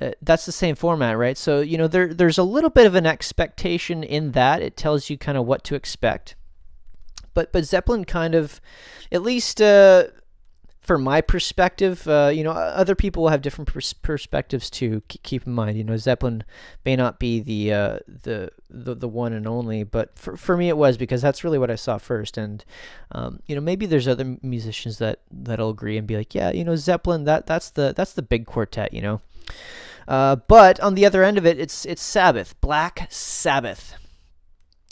[0.02, 1.38] Uh, that's the same format, right?
[1.38, 4.62] So you know there there's a little bit of an expectation in that.
[4.62, 6.36] It tells you kind of what to expect.
[7.34, 8.60] But but Zeppelin kind of,
[9.10, 10.08] at least uh,
[10.86, 15.02] from my perspective, uh, you know, other people will have different pers- perspectives too.
[15.08, 16.44] keep in mind, you know, Zeppelin
[16.86, 20.70] may not be the, uh, the the the one and only, but for for me
[20.70, 22.38] it was because that's really what I saw first.
[22.38, 22.64] And
[23.12, 26.64] um, you know, maybe there's other musicians that that'll agree and be like, yeah, you
[26.64, 29.22] know, Zeppelin that that's the that's the big quartet, you know.
[30.08, 33.96] Uh, but on the other end of it, it's it's Sabbath, Black Sabbath.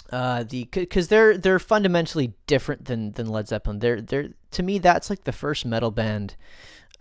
[0.09, 3.79] Uh, the because they're they're fundamentally different than than Led Zeppelin.
[3.79, 6.35] They're they're to me that's like the first metal band.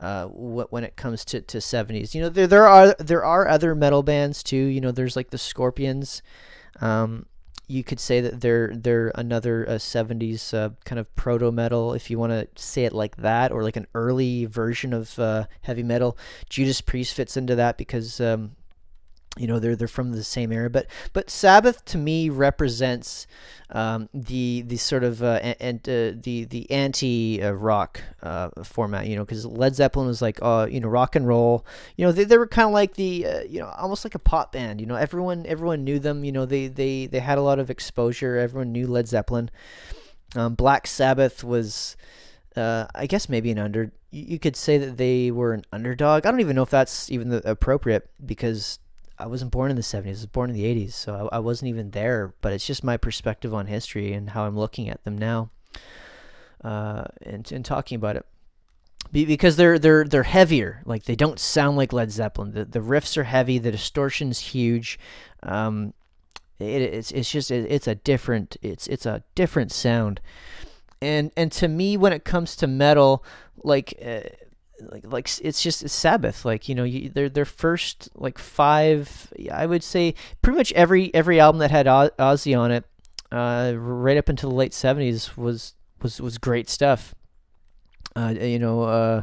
[0.00, 3.72] Uh, when it comes to, to 70s, you know there there are there are other
[3.72, 4.56] metal bands too.
[4.56, 6.22] You know there's like the Scorpions.
[6.80, 7.26] Um,
[7.68, 12.10] you could say that they're they're another uh, 70s uh, kind of proto metal if
[12.10, 15.82] you want to say it like that or like an early version of uh, heavy
[15.82, 16.18] metal
[16.50, 18.52] judas priest fits into that because um,
[19.38, 23.26] you know they're they're from the same era but but sabbath to me represents
[23.70, 29.06] um, the the sort of uh, and uh, the the anti uh, rock uh, format
[29.06, 31.64] you know because led zeppelin was like uh you know rock and roll
[31.96, 34.18] you know they, they were kind of like the uh, you know almost like a
[34.18, 37.42] pop band you know everyone everyone knew them you know they they they had a
[37.42, 39.50] lot of exposure everyone knew led zeppelin
[40.36, 41.96] um, black sabbath was
[42.56, 43.92] uh, I guess maybe an under.
[44.10, 46.26] You could say that they were an underdog.
[46.26, 48.78] I don't even know if that's even the appropriate because
[49.22, 50.06] I wasn't born in the 70s.
[50.06, 52.34] I was born in the 80s, so I, I, wasn't even there.
[52.40, 55.50] But it's just my perspective on history and how I'm looking at them now,
[56.64, 58.26] uh, and and talking about it.
[59.12, 60.82] Because they're they're they're heavier.
[60.84, 62.52] Like they don't sound like Led Zeppelin.
[62.52, 63.58] The the riffs are heavy.
[63.58, 64.98] The distortion's huge.
[65.42, 65.94] Um,
[66.58, 70.20] it, it's it's just it, it's a different it's it's a different sound.
[71.00, 73.24] And and to me, when it comes to metal,
[73.62, 73.94] like.
[74.04, 74.20] Uh,
[74.90, 76.44] like like it's just it's Sabbath.
[76.44, 81.14] Like you know, you, their their first like five, I would say, pretty much every
[81.14, 82.84] every album that had Ozzy on it,
[83.30, 87.14] uh, right up until the late seventies was was was great stuff.
[88.14, 89.22] Uh, you know, uh,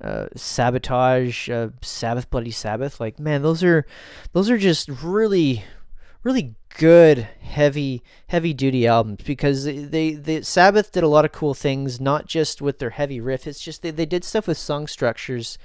[0.00, 3.00] uh, sabotage, uh, Sabbath, bloody Sabbath.
[3.00, 3.86] Like man, those are
[4.32, 5.64] those are just really
[6.26, 11.54] really good heavy heavy duty albums because they, the Sabbath did a lot of cool
[11.54, 14.88] things not just with their heavy riff it's just they, they did stuff with song
[14.88, 15.56] structures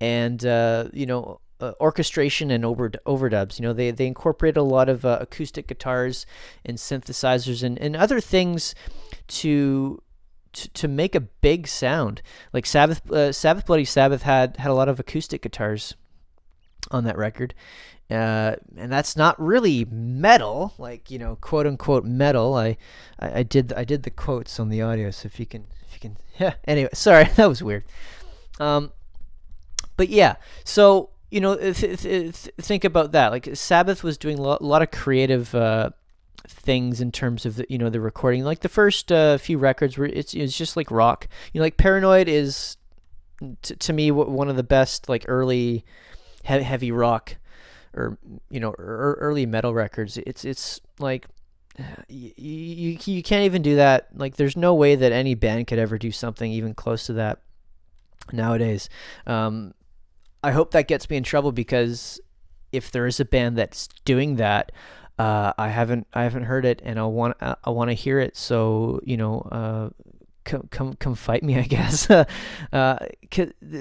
[0.00, 4.62] and uh, you know uh, orchestration and over, overdubs you know they they incorporate a
[4.62, 6.24] lot of uh, acoustic guitars
[6.64, 8.74] and synthesizers and, and other things
[9.28, 10.02] to
[10.52, 12.22] to, to make a big sound.
[12.52, 15.94] Like Sabbath, uh, Sabbath Bloody Sabbath had had a lot of acoustic guitars
[16.90, 17.54] on that record,
[18.10, 22.54] uh, and that's not really metal, like you know, quote unquote metal.
[22.54, 22.76] I,
[23.18, 25.94] I, I did I did the quotes on the audio, so if you can if
[25.94, 26.54] you can yeah.
[26.64, 27.84] Anyway, sorry that was weird.
[28.58, 28.92] Um,
[29.96, 33.28] but yeah, so you know, th- th- th- think about that.
[33.30, 35.90] Like Sabbath was doing a lot, lot of creative uh,
[36.48, 38.42] things in terms of the, you know the recording.
[38.42, 41.28] Like the first uh, few records were it's it's just like rock.
[41.52, 42.76] You know, like Paranoid is
[43.62, 45.84] t- to me one of the best like early
[46.44, 47.36] he- heavy rock
[47.94, 48.18] or
[48.50, 50.16] you know early metal records.
[50.18, 51.26] It's it's like
[52.08, 54.08] you, you you can't even do that.
[54.14, 57.40] Like there's no way that any band could ever do something even close to that
[58.32, 58.88] nowadays.
[59.26, 59.74] Um,
[60.42, 62.20] I hope that gets me in trouble because
[62.72, 64.72] if there is a band that's doing that,
[65.18, 68.36] uh, I haven't I haven't heard it, and I want I want to hear it.
[68.36, 69.90] So you know, uh,
[70.44, 72.10] come come come fight me, I guess.
[72.10, 72.24] uh,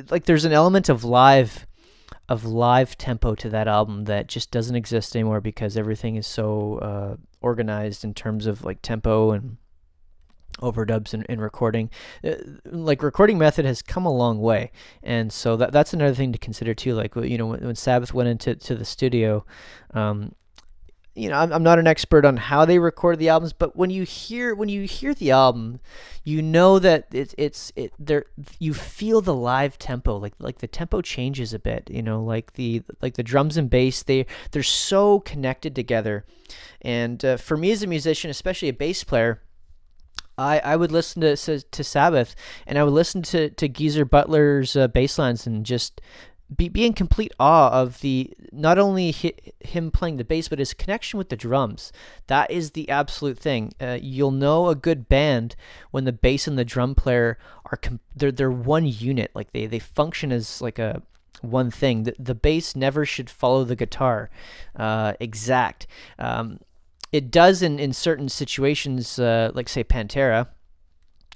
[0.10, 1.66] like there's an element of live
[2.30, 6.77] of live tempo to that album that just doesn't exist anymore because everything is so
[6.77, 9.57] uh, organized in terms of like tempo and
[10.59, 11.89] overdubs and, and recording.
[12.23, 14.71] Uh, like recording method has come a long way.
[15.01, 18.13] And so that that's another thing to consider too like you know when, when sabbath
[18.13, 19.43] went into to the studio
[19.93, 20.34] um,
[21.16, 23.89] you know I'm, I'm not an expert on how they record the albums but when
[23.89, 25.80] you hear when you hear the album
[26.24, 28.26] you know that it's it's it there
[28.60, 32.53] you feel the live tempo like like the tempo changes a bit you know like
[32.53, 36.26] the like the drums and bass they they're so connected together.
[36.82, 39.41] And uh, for me as a musician especially a bass player
[40.38, 42.36] I, I would listen to to Sabbath
[42.66, 46.01] and I would listen to to Geezer Butler's uh, bass lines and just
[46.55, 50.59] be, be in complete awe of the not only hi, him playing the bass but
[50.59, 51.91] his connection with the drums.
[52.27, 53.73] That is the absolute thing.
[53.79, 55.55] Uh, you'll know a good band
[55.91, 57.79] when the bass and the drum player are
[58.15, 59.31] they're they're one unit.
[59.33, 61.01] Like they they function as like a
[61.41, 62.03] one thing.
[62.03, 64.29] The, the bass never should follow the guitar.
[64.75, 65.87] Uh, exact.
[66.17, 66.59] Um,
[67.11, 70.47] it does in, in certain situations, uh, like say Pantera,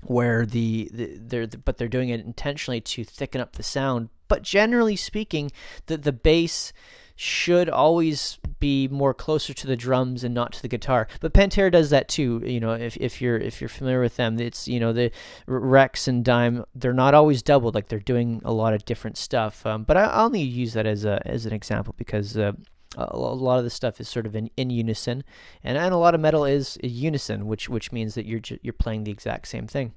[0.06, 4.10] where the, the they're but they're doing it intentionally to thicken up the sound.
[4.28, 5.51] But generally speaking,
[5.88, 6.74] the the bass
[7.16, 11.08] should always be more closer to the drums and not to the guitar.
[11.20, 12.41] But Pantera does that too.
[12.43, 15.12] You know, if, if you're if you're familiar with them, it's you know the
[15.45, 16.66] Rex and Dime.
[16.74, 17.76] They're not always doubled.
[17.76, 19.66] Like they're doing a lot of different stuff.
[19.66, 22.54] Um, but I, only use that as a as an example because uh,
[22.96, 25.24] a lot of this stuff is sort of in, in unison,
[25.64, 29.04] and, and a lot of metal is unison, which which means that you're you're playing
[29.04, 29.94] the exact same thing.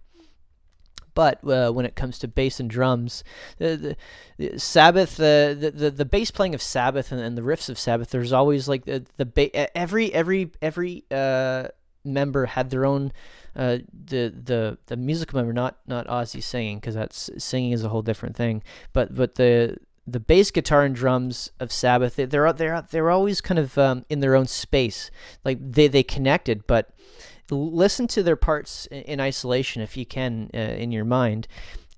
[1.14, 3.24] But uh, when it comes to bass and drums,
[3.56, 3.96] the,
[4.36, 7.70] the, the Sabbath, the, the, the the bass playing of Sabbath and, and, the riffs
[7.70, 11.68] of Sabbath, there's always like the the ba- every every every uh,
[12.04, 13.12] member had their own
[13.56, 17.88] uh, the the the musical member, not not Ozzy singing, because that's singing is a
[17.88, 18.62] whole different thing.
[18.92, 23.58] But but the the bass guitar and drums of Sabbath, they're they're they're always kind
[23.58, 25.10] of um, in their own space.
[25.44, 26.90] Like they they connected, but
[27.50, 31.48] listen to their parts in isolation if you can uh, in your mind,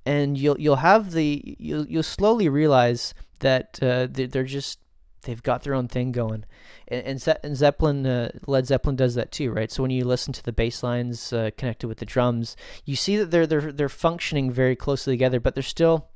[0.07, 4.79] and you'll you'll have the you'll you'll slowly realize that uh, they're just
[5.23, 6.45] they've got their own thing going.
[6.87, 9.71] And, and, Ze- and Zeppelin, uh, Led Zeppelin does that too, right?
[9.71, 13.17] So when you listen to the bass lines uh, connected with the drums, you see
[13.17, 16.09] that they're they're they're functioning very closely together, but they're still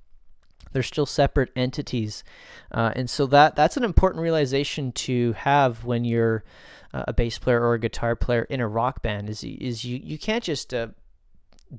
[0.72, 2.24] they're still separate entities,
[2.70, 6.44] uh, and so that that's an important realization to have when you're
[6.94, 9.28] uh, a bass player or a guitar player in a rock band.
[9.30, 10.88] Is is you you can't just uh,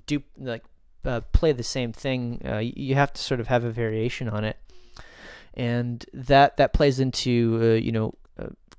[0.06, 0.64] do like
[1.06, 2.42] uh, play the same thing.
[2.62, 4.58] You have to sort of have a variation on it,
[5.54, 8.14] and that that plays into you know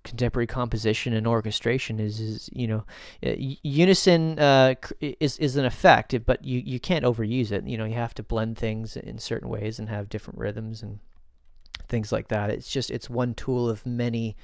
[0.04, 2.84] contemporary composition and orchestration is, is you know
[3.26, 7.66] uh, unison uh, is is an effect but you you can't overuse it.
[7.66, 11.00] You know you have to blend things in certain ways and have different rhythms and
[11.88, 12.50] things like that.
[12.50, 14.36] It's just it's one tool of many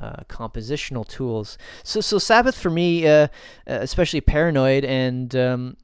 [0.00, 1.58] uh, compositional tools.
[1.82, 3.28] So so sabbath for me uh,
[3.66, 5.76] especially paranoid and um,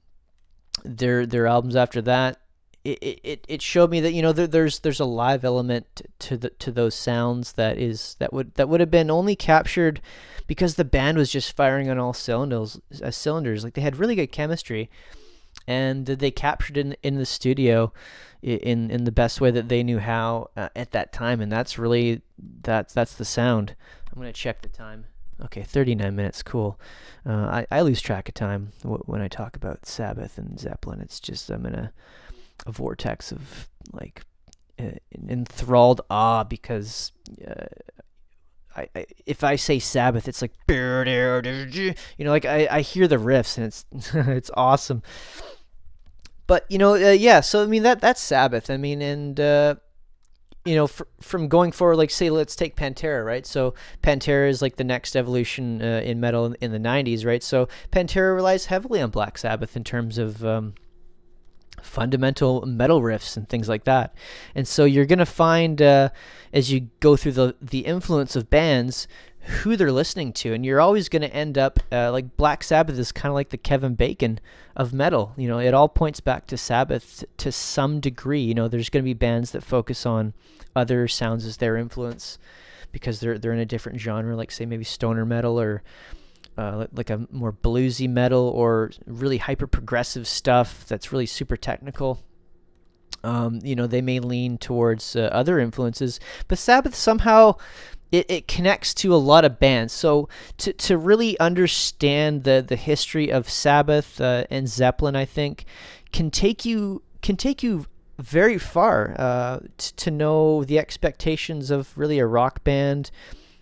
[0.85, 2.41] their their albums after that
[2.85, 6.37] it, it, it showed me that you know there, there's there's a live element to
[6.37, 10.01] the to those sounds that is that would that would have been only captured
[10.47, 13.65] because the band was just firing on all cylinders uh, cylinders.
[13.65, 14.91] Like they had really good chemistry
[15.67, 17.93] and they captured in in the studio
[18.43, 21.41] in in the best way that they knew how uh, at that time.
[21.41, 22.23] And that's really
[22.63, 23.77] that's that's the sound.
[24.11, 25.05] I'm gonna check the time.
[25.45, 26.43] Okay 39 minutes.
[26.43, 26.81] Cool.
[27.27, 31.01] Uh, I, I lose track of time when I talk about Sabbath and Zeppelin.
[31.01, 31.93] It's just I'm gonna
[32.67, 34.23] a vortex of like
[35.29, 37.13] enthralled awe because
[37.47, 37.67] uh,
[38.77, 40.53] I, I, if I say Sabbath, it's like
[42.19, 43.85] you know, like I, I hear the riffs and it's
[44.15, 45.03] it's awesome.
[46.47, 47.41] but you know, uh, yeah.
[47.41, 48.71] So I mean that that's Sabbath.
[48.71, 49.75] I mean, and uh,
[50.65, 53.47] you know, fr- from going forward, like say, let's take Pantera, right?
[53.47, 57.43] So Pantera is like the next evolution uh, in metal in, in, the '90s, right?
[57.43, 60.75] So Pantera relies heavily on Black Sabbath in terms of um,
[61.83, 64.15] fundamental metal riffs and things like that.
[64.55, 66.11] And so you're gonna find uh,
[66.53, 69.07] as you go through the the influence of bands
[69.43, 72.99] who they're listening to, and you're always going to end up uh, like Black Sabbath
[72.99, 74.39] is kind of like the Kevin Bacon
[74.77, 75.33] of metal.
[75.37, 78.43] You know, it all points back to Sabbath to some degree.
[78.43, 80.35] You know, there's going to be bands that focus on
[80.77, 82.39] other sounds as their influence
[82.93, 85.83] because they're they're in a different genre, like say maybe stoner metal or
[86.57, 92.23] uh, like a more bluesy metal or really hyper progressive stuff that's really super technical.
[93.23, 97.57] Um, you know, they may lean towards uh, other influences, but Sabbath somehow
[98.13, 99.93] it, it connects to a lot of bands.
[99.93, 100.29] So
[100.59, 105.65] to, to really understand the, the history of Sabbath uh, and Zeppelin, I think,
[106.13, 107.87] can take you can take you
[108.19, 113.11] very far uh, t- to know the expectations of really a rock band,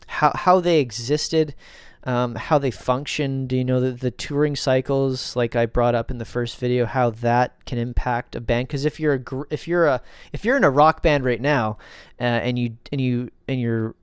[0.07, 1.55] how how they existed.
[2.09, 3.47] Um, how they function.
[3.47, 6.87] Do you know, the, the touring cycles, like I brought up in the first video,
[6.87, 8.67] how that can impact a band.
[8.67, 10.01] Because if you're a gr- if you're a
[10.33, 11.77] if you're in a rock band right now,
[12.19, 13.95] uh, and you and you and you're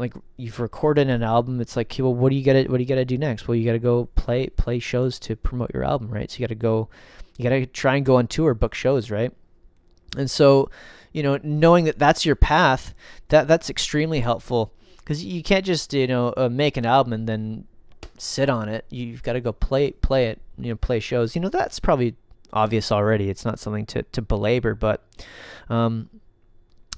[0.00, 2.88] like you've recorded an album it's like well what do you gotta what do you
[2.88, 3.46] gotta do next?
[3.46, 6.28] Well you gotta go play play shows to promote your album right?
[6.28, 6.88] So you gotta go
[7.36, 9.32] you gotta try and go on tour book shows right?
[10.16, 10.70] And so
[11.12, 12.94] you know knowing that that's your path
[13.28, 14.73] that that's extremely helpful
[15.04, 17.64] because you can't just you know uh, make an album and then
[18.16, 21.40] sit on it you've got to go play play it you know play shows you
[21.40, 22.14] know that's probably
[22.52, 25.04] obvious already it's not something to to belabor but
[25.68, 26.08] um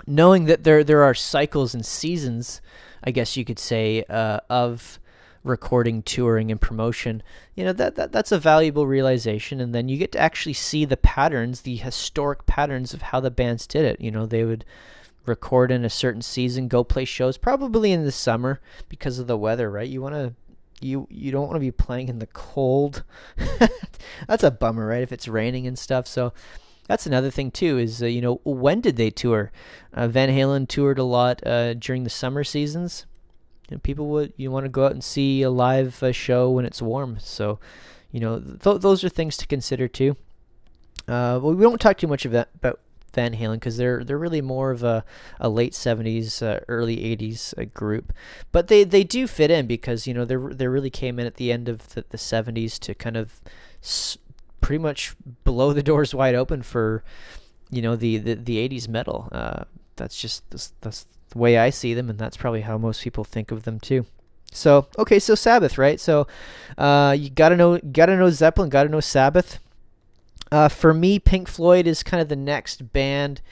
[0.06, 2.60] knowing that there there are cycles and seasons
[3.06, 4.98] I guess you could say, uh, of
[5.44, 7.22] recording, touring, and promotion.
[7.54, 10.84] You know that, that that's a valuable realization, and then you get to actually see
[10.84, 14.00] the patterns, the historic patterns of how the bands did it.
[14.00, 14.64] You know, they would
[15.28, 19.36] record in a certain season, go play shows, probably in the summer because of the
[19.36, 19.88] weather, right?
[19.88, 20.34] You want to
[20.80, 23.04] you you don't want to be playing in the cold.
[24.28, 25.02] that's a bummer, right?
[25.02, 26.06] If it's raining and stuff.
[26.06, 26.32] So
[26.86, 27.78] that's another thing too.
[27.78, 29.50] Is uh, you know when did they tour?
[29.92, 33.06] Uh, Van Halen toured a lot uh, during the summer seasons.
[33.82, 36.80] People would you want to go out and see a live uh, show when it's
[36.80, 37.18] warm.
[37.18, 37.58] So,
[38.12, 40.16] you know th- those are things to consider too.
[41.08, 42.80] Uh, well, we don't talk too much of that, about
[43.14, 45.04] Van Halen because they're they're really more of a,
[45.40, 48.12] a late '70s, uh, early '80s uh, group,
[48.52, 51.36] but they, they do fit in because you know they they really came in at
[51.36, 53.40] the end of the, '70s to kind of
[53.82, 54.18] s-
[54.60, 57.02] pretty much blow the doors wide open for
[57.70, 59.28] you know the the, 80s metal.
[59.32, 59.64] Uh,
[59.96, 63.24] that's just that's, that's the way I see them and that's probably how most people
[63.24, 64.06] think of them too.
[64.52, 65.98] So okay so Sabbath right?
[65.98, 66.26] So
[66.78, 69.58] uh, you gotta know gotta know Zeppelin gotta know Sabbath
[70.50, 73.42] uh, for me Pink Floyd is kind of the next band.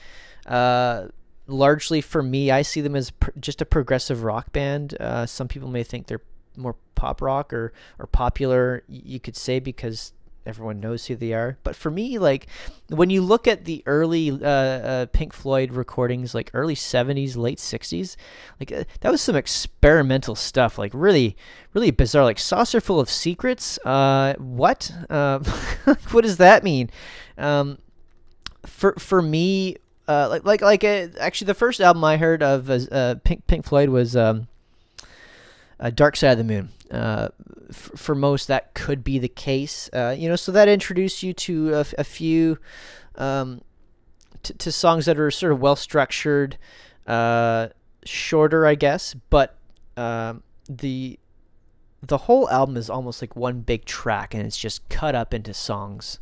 [0.47, 1.09] Uh,
[1.47, 4.97] largely for me I see them as pr- just a progressive rock band.
[4.99, 6.23] Uh, some people may think they're
[6.57, 10.13] more pop rock or or popular you could say because
[10.47, 11.59] everyone knows who they are.
[11.63, 12.47] But for me, like
[12.89, 17.59] when you look at the early uh, uh, Pink Floyd recordings, like early '70s, late
[17.59, 18.17] '60s,
[18.61, 21.37] like uh, that was some experimental stuff, like really,
[21.73, 22.25] really bizarre.
[22.25, 24.91] Like "Saucer Full of Secrets." Uh, what?
[25.15, 25.39] Uh,
[26.11, 26.91] what does that mean?
[27.39, 27.79] Um,
[28.67, 29.77] for for me,
[30.09, 32.67] uh, like like like uh, actually, the first album I heard of
[33.23, 34.17] Pink Pink Floyd was.
[34.17, 34.49] Um,
[35.85, 36.71] uh, Dark Side of the Moon.
[36.91, 37.29] Uh,
[37.69, 39.91] f- for most, that could be the case.
[39.93, 42.59] Uh, you know, so that introduced you to a, few
[43.17, 43.61] um,
[44.43, 46.57] t- to songs that are sort of well structured,
[47.07, 47.69] uh,
[48.07, 49.15] shorter, I guess.
[49.29, 49.59] But
[49.99, 51.19] um, the
[52.01, 55.53] the whole album is almost like one big track, and it's just cut up into
[55.53, 56.19] songs.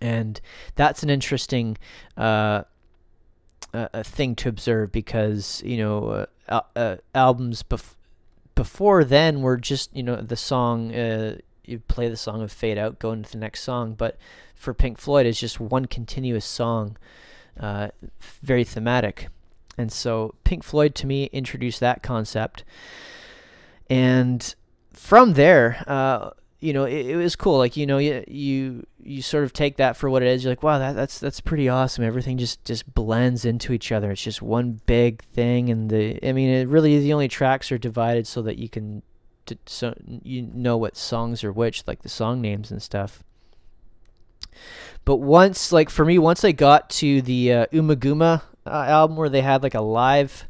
[0.00, 0.40] And
[0.74, 1.78] that's an interesting
[2.16, 2.64] uh,
[3.72, 7.94] a thing to observe because you know uh, uh, albums bef-
[8.54, 12.78] before then we're just you know the song uh, you play the song of fade
[12.78, 13.94] out go into the next song.
[13.94, 14.18] But
[14.54, 16.96] for pink floyd it's just one continuous song
[17.58, 17.88] uh,
[18.42, 19.28] very thematic.
[19.76, 22.64] And so pink floyd to me introduced that concept.
[23.90, 24.54] And
[24.92, 26.30] from there uh,
[26.64, 27.58] you know, it, it, was cool.
[27.58, 30.42] Like, you know, you, you you sort of take that for what it is.
[30.42, 32.04] You're like, wow, that, that's that's pretty awesome.
[32.04, 34.10] Everything just just blends into each other.
[34.10, 37.76] It's just one big thing, and the I mean, it really the only tracks are
[37.76, 39.02] divided so that you can
[39.44, 43.22] to, so you know what songs are which, like the song names and stuff.
[45.04, 49.28] But once, like for me, once I got to the uh, Ummagumma uh, album where
[49.28, 50.46] they had like a live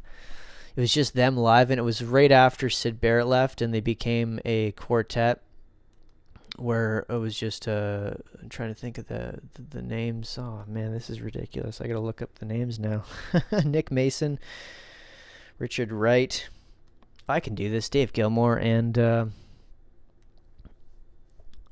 [0.75, 3.79] it was just them live and it was right after Syd Barrett left and they
[3.79, 5.41] became a quartet
[6.57, 8.11] where it was just uh,
[8.49, 10.37] trying to think of the, the, the names.
[10.39, 11.81] Oh man, this is ridiculous.
[11.81, 13.03] I gotta look up the names now.
[13.65, 14.39] Nick Mason,
[15.59, 16.49] Richard Wright.
[17.27, 17.89] I can do this.
[17.89, 19.25] Dave Gilmour and uh,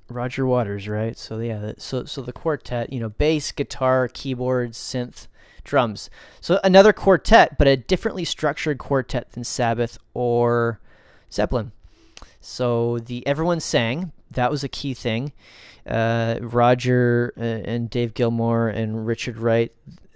[0.10, 1.18] Roger Waters, right?
[1.18, 5.28] So yeah, so so the quartet, you know, bass, guitar, keyboards, synth,
[5.64, 6.10] drums.
[6.42, 10.80] So another quartet, but a differently structured quartet than Sabbath or
[11.32, 11.72] Zeppelin.
[12.42, 14.12] So the everyone sang.
[14.34, 15.34] That was a key thing.
[15.88, 19.72] Uh, Roger uh, and Dave Gilmour and Richard Wright,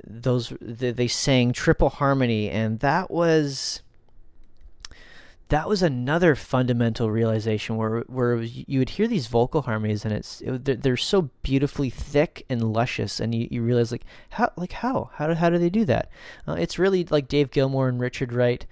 [0.06, 3.82] those they, sang triple harmony, and that was
[5.50, 10.42] that was another fundamental realization where where you would hear these vocal harmonies and it's
[10.42, 14.74] it, they're, they're, so beautifully thick and luscious and you, you realize like how like
[14.74, 16.10] how how do, how do they do that
[16.48, 18.66] uh, it's really like Dave Gilmour and Richard Wright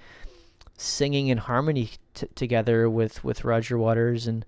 [0.77, 4.45] singing in harmony t- together with with Roger Waters and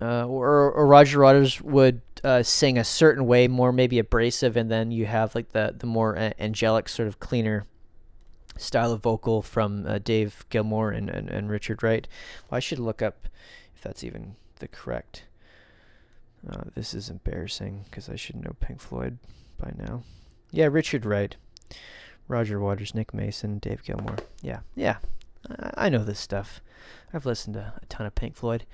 [0.00, 4.70] uh, or, or Roger Waters would uh, sing a certain way more maybe abrasive and
[4.70, 7.66] then you have like the the more angelic sort of cleaner
[8.60, 12.06] style of vocal from uh, Dave Gilmour and, and, and Richard Wright.
[12.50, 13.28] Well, I should look up
[13.74, 15.24] if that's even the correct.
[16.48, 19.18] Uh, this is embarrassing because I should know Pink Floyd
[19.58, 20.02] by now.
[20.50, 21.36] Yeah, Richard Wright,
[22.28, 24.18] Roger Waters, Nick Mason, Dave Gilmour.
[24.42, 24.96] Yeah, yeah,
[25.48, 26.60] I, I know this stuff.
[27.12, 28.64] I've listened to a ton of Pink Floyd.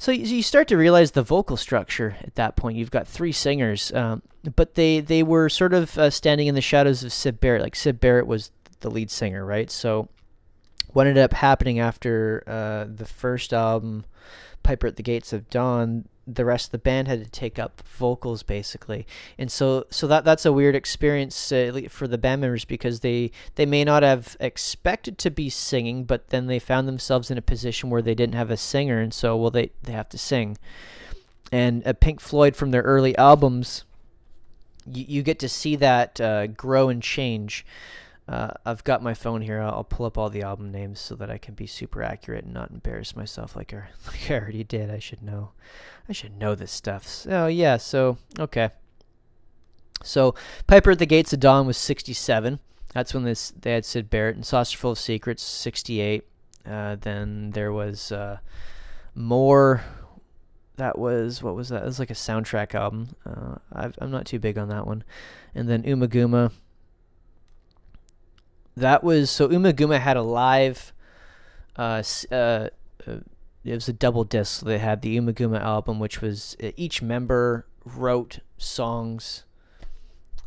[0.00, 2.78] So you, start to realize the vocal structure at that point.
[2.78, 4.22] You've got three singers, um,
[4.56, 7.60] but they, they were sort of uh, standing in the shadows of Syd Barrett.
[7.60, 9.70] Like Syd Barrett was the lead singer, right?
[9.70, 10.08] So
[10.88, 14.06] what ended up happening after uh, the first album,
[14.62, 17.82] Piper at the Gates of Dawn, the rest of the band had to take up
[17.82, 19.06] vocals basically,
[19.38, 23.30] and so so that that's a weird experience uh, for the band members because they
[23.54, 27.42] they may not have expected to be singing, but then they found themselves in a
[27.42, 30.56] position where they didn't have a singer, and so well they they have to sing.
[31.52, 33.84] And uh, Pink Floyd from their early albums,
[34.86, 37.64] you, you get to see that uh, grow and change.
[38.30, 39.60] Uh, I've got my phone here.
[39.60, 42.54] I'll, pull up all the album names so that I can be super accurate and
[42.54, 44.88] not embarrass myself like I, like I already did.
[44.88, 45.50] I should know.
[46.08, 47.04] I should know this stuff.
[47.08, 47.76] So yeah.
[47.76, 48.70] So okay.
[50.04, 50.36] So
[50.68, 52.60] Piper at the Gates of Dawn was 67.
[52.94, 56.24] That's when this they had Syd Barrett and Saucer Full of Secrets 68.
[56.64, 58.38] Uh, then there was uh,
[59.16, 59.82] more.
[60.76, 61.82] That was what was that?
[61.82, 63.16] It was like a soundtrack album.
[63.26, 65.02] Uh, i am not too big on that one.
[65.52, 66.52] And then Ummagumma
[68.76, 70.92] that was so Ummagumma had a live.
[71.76, 72.68] Uh, uh, uh,
[73.64, 74.60] it was a double disc.
[74.60, 79.44] So they had the Ummagumma album, which was uh, each member wrote songs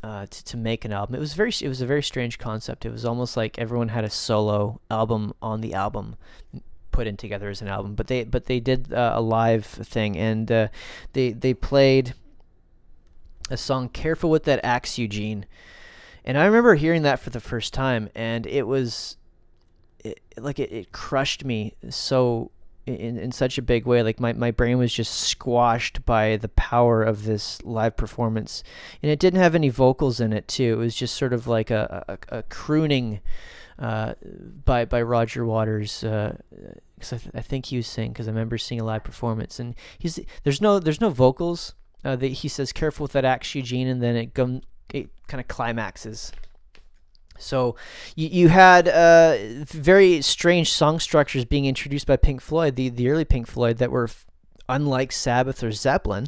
[0.03, 1.15] uh, to to make an album.
[1.15, 2.85] It was very it was a very strange concept.
[2.85, 6.15] It was almost like everyone had a solo album on the album
[6.91, 7.95] put in together as an album.
[7.95, 10.67] But they but they did uh, a live thing and uh,
[11.13, 12.13] they they played
[13.49, 15.45] a song "Careful with That Axe, Eugene."
[16.25, 19.17] And I remember hearing that for the first time, and it was
[20.03, 22.51] it, like it, it crushed me so
[22.85, 24.03] in, in such a big way.
[24.03, 28.63] Like my, my brain was just squashed by the power of this live performance.
[29.01, 30.73] And it didn't have any vocals in it, too.
[30.73, 33.21] It was just sort of like a, a, a crooning
[33.79, 34.13] uh,
[34.65, 36.03] by, by Roger Waters.
[36.03, 36.37] Uh,
[36.99, 39.59] I, th- I think he was saying, because I remember seeing a live performance.
[39.59, 41.75] And he's there's no there's no vocals.
[42.05, 44.33] Uh, that he says, "Careful with that axe, Eugene," and then it
[44.91, 46.31] it kind of climaxes.
[47.37, 47.75] So
[48.15, 53.09] you, you had uh, very strange song structures being introduced by Pink Floyd, the, the
[53.09, 54.09] early Pink Floyd, that were
[54.69, 56.27] unlike Sabbath or Zeppelin.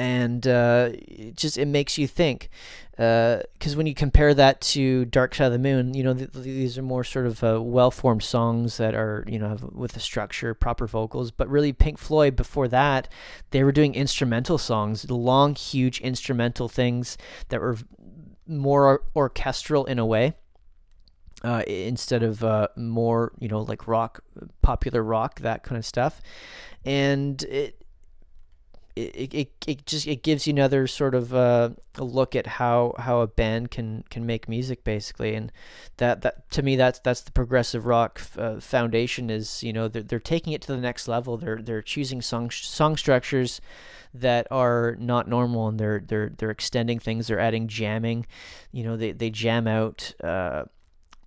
[0.00, 2.48] And uh, it just it makes you think,
[2.92, 6.32] because uh, when you compare that to Dark Side of the Moon, you know th-
[6.32, 10.54] these are more sort of uh, well-formed songs that are you know with a structure,
[10.54, 11.30] proper vocals.
[11.30, 13.08] But really, Pink Floyd before that,
[13.50, 17.18] they were doing instrumental songs, long, huge instrumental things
[17.50, 17.76] that were
[18.46, 20.32] more or- orchestral in a way.
[21.44, 24.20] Uh, instead of uh, more, you know, like rock,
[24.62, 26.22] popular rock, that kind of stuff,
[26.86, 27.79] and it
[29.00, 32.94] it, it, it just it gives you another sort of uh, a look at how,
[32.98, 35.34] how a band can can make music basically.
[35.34, 35.50] And
[35.96, 40.02] that that to me that's that's the progressive rock uh, foundation is you know they're,
[40.02, 41.36] they're taking it to the next level.
[41.36, 43.60] They're they're choosing song song structures
[44.12, 47.28] that are not normal and they're they're they're extending things.
[47.28, 48.26] They're adding jamming.
[48.72, 50.64] You know they they jam out uh,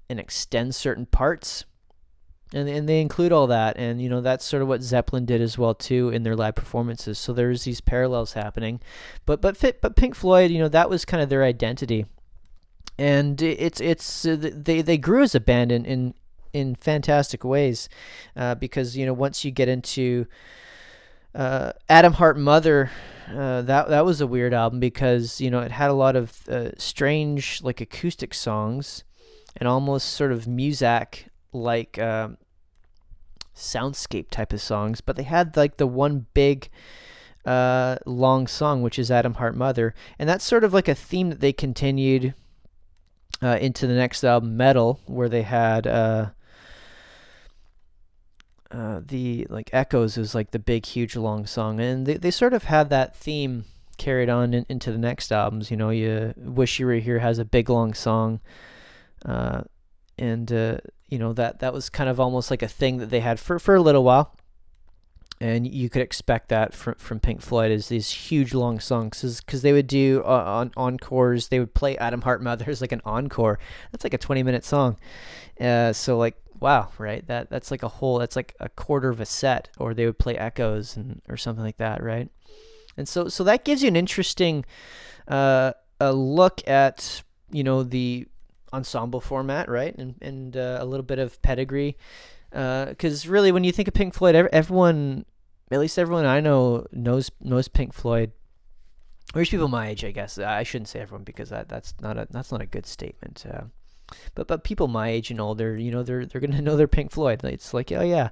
[0.09, 1.65] and extend certain parts
[2.53, 5.41] and and they include all that and you know that's sort of what Zeppelin did
[5.41, 8.79] as well too in their live performances so there's these parallels happening
[9.25, 12.05] but but fit, but Pink Floyd you know that was kind of their identity
[12.97, 16.13] and it's it's uh, they they grew as a band in in,
[16.53, 17.89] in fantastic ways
[18.35, 20.27] uh, because you know once you get into
[21.35, 22.91] uh, Atom Heart Mother.
[23.33, 26.47] Uh, that that was a weird album because you know it had a lot of
[26.49, 29.05] uh, strange like acoustic songs
[29.55, 32.37] and almost sort of Muzak like um,
[33.55, 36.69] soundscape type of songs, but they had like the one big
[37.45, 41.29] uh, long song, which is Atom Heart Mother, and that's sort of like a theme
[41.29, 42.33] that they continued
[43.41, 46.29] uh, into the next album, Meddle, where they had uh,
[48.71, 52.53] uh, the like Echoes is like the big, huge, long song, and they they sort
[52.53, 53.65] of had that theme
[53.97, 55.69] carried on in, into the next albums.
[55.69, 58.39] You know, you Wish You Were Here has a big, long song,
[59.25, 59.61] uh,
[60.17, 60.77] and uh,
[61.13, 63.59] you know that that was kind of almost like a thing that they had for
[63.59, 64.35] for a little while
[65.39, 69.61] and you could expect that from from Pink Floyd is these huge long songs because
[69.61, 71.49] they would do uh, on encores.
[71.49, 73.59] They would play Atom Heart Mother as like an encore.
[73.91, 74.95] That's like a twenty minute song.
[75.59, 77.27] Uh, so like wow, right?
[77.27, 78.19] That that's like a whole.
[78.19, 79.69] That's like a quarter of a set.
[79.77, 82.29] Or they would play Echoes and or something like that, right?
[82.95, 84.63] And so so that gives you an interesting
[85.27, 88.27] uh, a look at you know the
[88.73, 89.95] ensemble format, right?
[89.97, 91.97] And and uh, a little bit of pedigree
[92.49, 95.25] because uh, really, when you think of Pink Floyd, everyone
[95.71, 98.31] at least everyone I know knows knows Pink Floyd.
[99.35, 100.37] Or people my age, I guess.
[100.37, 103.45] I shouldn't say everyone because that, that's not a that's not a good statement.
[103.49, 103.63] Uh,
[104.35, 107.11] but but people my age and older, you know, they're they're gonna know their Pink
[107.11, 107.43] Floyd.
[107.43, 108.29] It's like, oh yeah,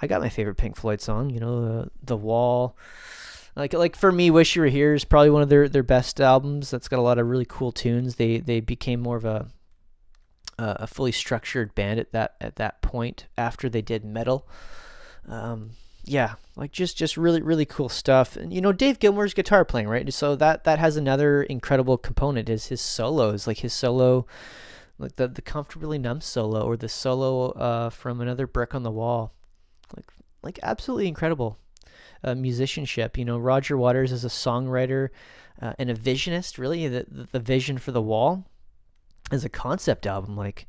[0.00, 1.30] I got my favorite Pink Floyd song.
[1.30, 2.76] You know, the the Wall.
[3.56, 6.20] Like like for me, Wish You Were Here is probably one of their, their best
[6.20, 6.70] albums.
[6.70, 8.16] That's got a lot of really cool tunes.
[8.16, 9.48] They they became more of a
[10.58, 14.46] a fully structured band at that at that point after they did Meddle.
[15.28, 15.70] Um,
[16.04, 18.36] yeah, like just just really really cool stuff.
[18.36, 20.12] And you know, Dave Gilmour's guitar playing, right?
[20.12, 24.26] So that that has another incredible component is his solos, like his solo
[24.98, 28.90] like the the comfortably numb solo or the solo uh, from another brick on the
[28.90, 29.32] wall.
[29.96, 30.06] Like
[30.42, 31.58] like absolutely incredible
[32.22, 33.16] uh, musicianship.
[33.16, 35.08] You know, Roger Waters is a songwriter
[35.60, 38.44] uh, and a visionist, really the the vision for the wall
[39.30, 40.66] as a concept album like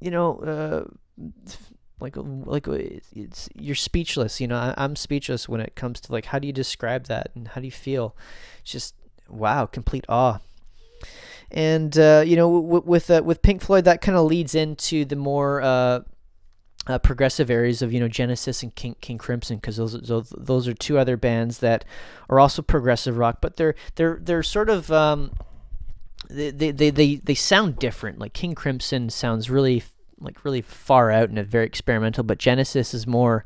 [0.00, 0.84] you know uh,
[2.00, 6.26] like like it's you're speechless you know I, i'm speechless when it comes to like
[6.26, 8.16] how do you describe that and how do you feel?
[8.60, 8.94] It's just
[9.28, 10.40] wow complete awe.
[11.50, 15.04] And uh, you know w- with uh, with Pink Floyd that kind of leads into
[15.04, 16.00] the more uh,
[16.86, 20.66] uh, progressive areas of you know Genesis and King, King Crimson because those, those those
[20.66, 21.84] are two other bands that
[22.28, 25.30] are also progressive rock but they're they're they're sort of um,
[26.30, 29.82] they, they they they sound different like King Crimson sounds really
[30.20, 32.24] like really far out and very experimental.
[32.24, 33.44] But Genesis is more.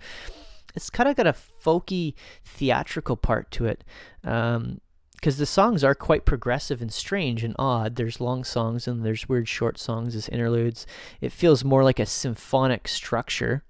[0.74, 2.14] It's kind of got a folky
[2.44, 3.84] theatrical part to it.
[4.24, 4.80] Um,
[5.14, 7.96] because the songs are quite progressive and strange and odd.
[7.96, 10.86] There's long songs and there's weird short songs as interludes.
[11.20, 13.64] It feels more like a symphonic structure,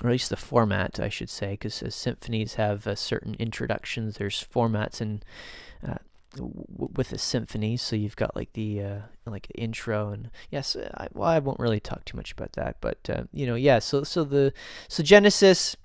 [0.00, 4.16] or at least the format, I should say, because symphonies have uh, certain introductions.
[4.16, 5.24] There's formats and
[5.84, 5.96] uh,
[6.38, 7.76] with a symphony.
[7.76, 11.80] So you've got like the uh, like intro and yes, I, well I won't really
[11.80, 13.78] talk too much about that, but uh, you know yeah.
[13.78, 14.52] So so the
[14.88, 15.76] so Genesis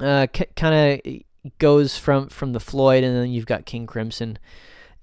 [0.00, 4.38] uh, c- kind of goes from from the Floyd, and then you've got King Crimson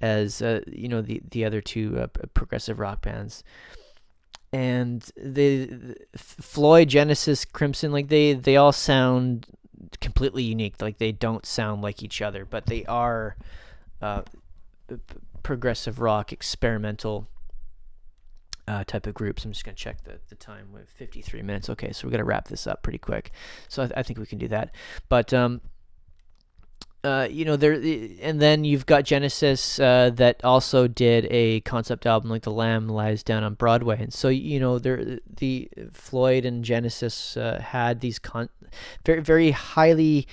[0.02, 3.44] as uh, you know the the other two uh, progressive rock bands.
[4.54, 9.48] And the, the Floyd, Genesis, Crimson, like they they all sound
[10.00, 10.82] completely unique.
[10.82, 13.36] Like they don't sound like each other, but they are
[14.02, 14.22] uh,
[15.44, 17.28] progressive rock, experimental
[18.68, 19.46] uh, type of groups.
[19.46, 21.70] I'm just going to check the, the time with 53 minutes.
[21.70, 23.32] Okay, so we're going to wrap this up pretty quick.
[23.68, 24.74] So I, th- I think we can do that.
[25.10, 25.62] But, um,
[27.06, 32.08] uh, you know, there, and then you've got Genesis uh, that also did a concept
[32.08, 36.46] album like "The Lamb Lies Down on Broadway," and so you know, there the Floyd
[36.46, 38.50] and Genesis uh, had these con-
[39.06, 40.28] very very highly,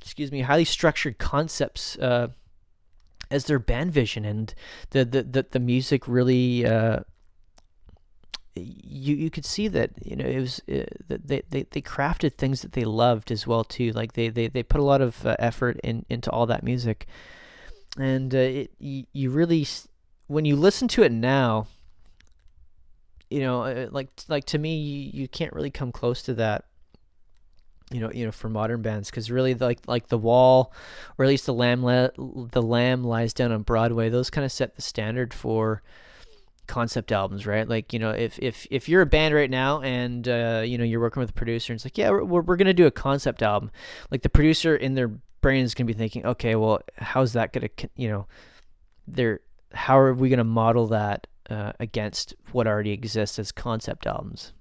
[0.00, 2.28] excuse me, highly structured concepts uh,
[3.30, 4.24] as their band vision.
[4.24, 4.54] And
[4.90, 7.00] the the the, the music really uh,
[8.54, 12.34] you you could see that you know it was uh, that they, they they crafted
[12.34, 13.92] things that they loved as well too.
[13.92, 17.06] Like they they, they put a lot of uh, effort in into all that music.
[17.98, 19.66] And uh, it you, you really
[20.26, 21.66] when you listen to it now
[23.30, 26.64] you know uh, like like to me you, you can't really come close to that
[27.90, 30.72] you know, you know, for modern bands, because really, like like the Wall,
[31.18, 34.08] or at least the Lamb, the Lamb lies down on Broadway.
[34.08, 35.82] Those kind of set the standard for
[36.70, 37.68] concept albums, right?
[37.68, 40.84] Like, you know, if if if you're a band right now and uh, you know
[40.84, 43.42] you're working with a producer, and it's like, yeah, we're we're gonna do a concept
[43.42, 43.70] album.
[44.10, 45.08] Like the producer in their
[45.40, 48.26] brain is gonna be thinking, okay, well, how's that gonna, you know,
[49.06, 49.40] they're
[49.72, 54.52] how are we gonna model that uh, against what already exists as concept albums?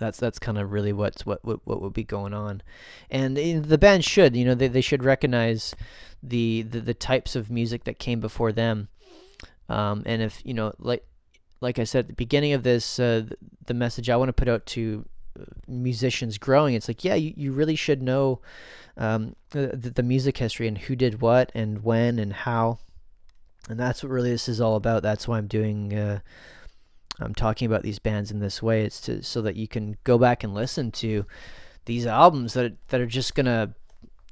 [0.00, 2.62] That's that's kind of really what's what, what what would be going on,
[3.10, 5.76] and the band should you know they they should recognize
[6.22, 8.88] the the, the types of music that came before them,
[9.68, 11.04] um, and if you know like
[11.60, 13.24] like I said at the beginning of this, uh,
[13.66, 15.04] the message I want to put out to
[15.38, 18.40] uh, musicians growing, it's like, yeah, you, you really should know
[18.96, 22.78] um, the, the music history and who did what and when and how.
[23.68, 25.02] And that's what really this is all about.
[25.02, 26.20] That's why I'm doing, uh,
[27.20, 28.84] I'm talking about these bands in this way.
[28.84, 31.26] It's to so that you can go back and listen to
[31.84, 33.74] these albums that that are just gonna,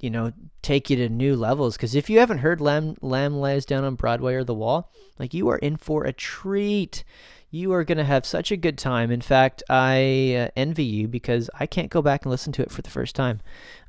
[0.01, 0.33] you know,
[0.63, 1.77] take you to new levels.
[1.77, 5.35] Because if you haven't heard Lamb Lamb Lies Down on Broadway or The Wall, like
[5.35, 7.05] you are in for a treat
[7.51, 9.11] you are going to have such a good time.
[9.11, 12.71] In fact, I uh, envy you because I can't go back and listen to it
[12.71, 13.41] for the first time.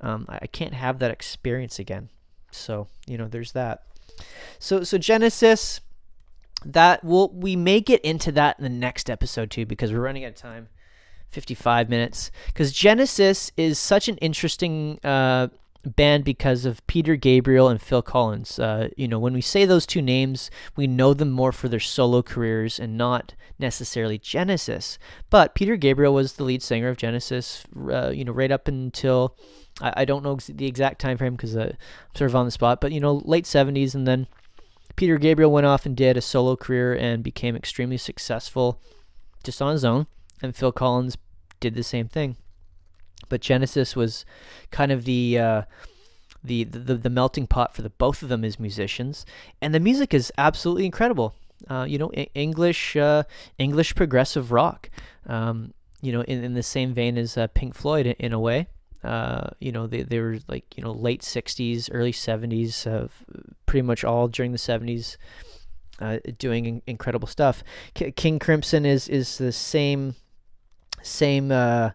[0.01, 2.09] Um, I can't have that experience again.
[2.51, 3.83] So, you know, there's that.
[4.59, 5.81] So, so Genesis,
[6.65, 10.25] that will we may get into that in the next episode too because we're running
[10.25, 10.69] out of time.
[11.29, 15.49] 55 minutes because Genesis is such an interesting uh,
[15.85, 18.59] band because of Peter Gabriel and Phil Collins.
[18.59, 21.79] Uh, you know, when we say those two names, we know them more for their
[21.79, 24.97] solo careers and not necessarily Genesis.
[25.29, 29.35] But Peter Gabriel was the lead singer of Genesis, uh, you know, right up until
[29.81, 32.51] I, I don't know the exact time frame because uh, I'm sort of on the
[32.51, 34.27] spot, but you know, late 70s, and then
[34.99, 38.81] Peter Gabriel went off and did a solo career and became extremely successful
[39.45, 40.07] just on his own,
[40.41, 41.17] and Phil Collins
[41.61, 42.35] did the same thing.
[43.29, 44.25] But Genesis was
[44.71, 45.61] kind of the uh,
[46.43, 49.25] the, the the melting pot for the both of them as musicians,
[49.61, 51.33] and the music is absolutely incredible.
[51.69, 53.23] Uh, you know, English uh,
[53.57, 54.89] English progressive rock.
[55.25, 58.39] Um, you know, in, in the same vein as uh, Pink Floyd in, in a
[58.39, 58.67] way.
[59.01, 63.07] Uh, you know, they, they were like, you know, late 60s, early 70s, uh,
[63.69, 65.15] pretty much all during the 70s,
[65.99, 67.63] uh, doing in- incredible stuff.
[67.93, 70.15] K- King Crimson is, is the same,
[71.03, 71.91] same, uh,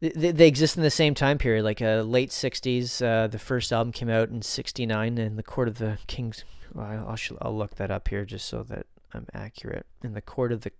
[0.00, 3.04] they, they exist in the same time period, like uh, late '60s.
[3.04, 6.42] Uh, the first album came out in '69, and the Court of the King's.
[6.72, 9.84] Well, I'll I'll look that up here just so that I'm accurate.
[10.02, 10.72] In the Court of the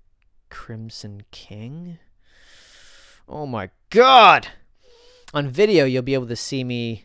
[0.48, 1.98] Crimson King.
[3.28, 4.48] Oh my God!
[5.34, 7.04] On video, you'll be able to see me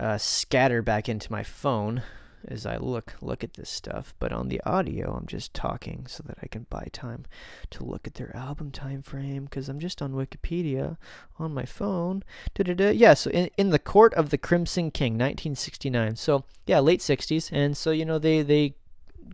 [0.00, 2.02] uh, scatter back into my phone
[2.48, 4.14] as I look look at this stuff.
[4.18, 7.26] But on the audio, I'm just talking so that I can buy time
[7.70, 10.96] to look at their album time frame because I'm just on Wikipedia
[11.38, 12.24] on my phone.
[12.54, 12.90] Da-da-da.
[12.90, 16.16] Yeah, so in, in the Court of the Crimson King, 1969.
[16.16, 18.74] So yeah, late 60s, and so you know they they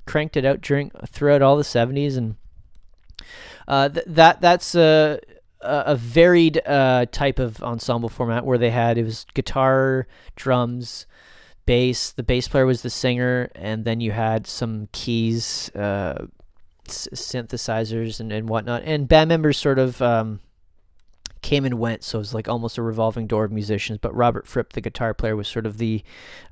[0.05, 2.37] cranked it out during throughout all the 70s, and
[3.69, 4.75] uh, th- that that's
[5.61, 11.07] a varied uh, type of ensemble format where they had it was guitar, drums,
[11.65, 12.13] bass.
[12.13, 16.27] The bass player was the singer, and then you had some keys, uh,
[16.89, 18.83] synthesizers, and, and whatnot.
[18.85, 20.41] And band members sort of um,
[21.47, 23.99] came and went, so it was like almost a revolving door of musicians.
[23.99, 26.03] But Robert Fripp, the guitar player, was sort of the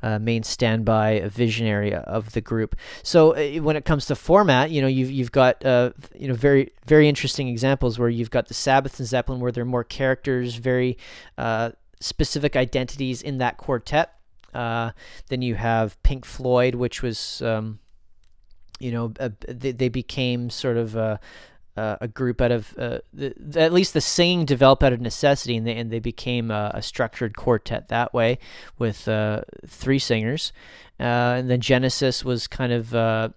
[0.03, 2.77] uh, main standby visionary of the group.
[3.03, 6.35] So uh, when it comes to format, you know, you've you've got uh, you know
[6.35, 9.85] very very interesting examples where you've got the Sabbath and Zeppelin, where there are more
[9.85, 10.97] characters, very
[11.39, 11.71] uh,
[12.01, 14.15] specific identities in that quartet
[14.55, 14.93] uh,
[15.29, 17.81] then you have Pink Floyd, which was, um,
[18.79, 20.97] you know, a, they, they became sort of
[21.77, 25.57] a, a group out of, uh, the, at least the singing developed out of necessity,
[25.57, 28.39] and they, and they became a, a structured quartet that way
[28.79, 30.53] with uh, three singers.
[31.01, 33.29] Uh, and then Genesis was kind of, uh,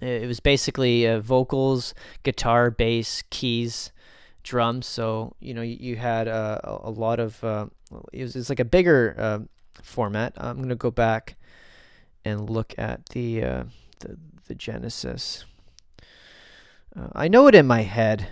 [0.00, 3.92] it was basically uh, vocals, guitar, bass, keys,
[4.42, 4.86] drums.
[4.86, 7.42] So, you know, you, you had a, a lot of,
[8.12, 9.46] it was, it, was, like a bigger
[9.82, 10.34] format.
[10.36, 11.36] I'm going to go back
[12.26, 13.64] and look at the uh,
[14.00, 14.18] the,
[14.48, 15.44] the Genesis.
[16.96, 18.28] Uh, I know it in my head,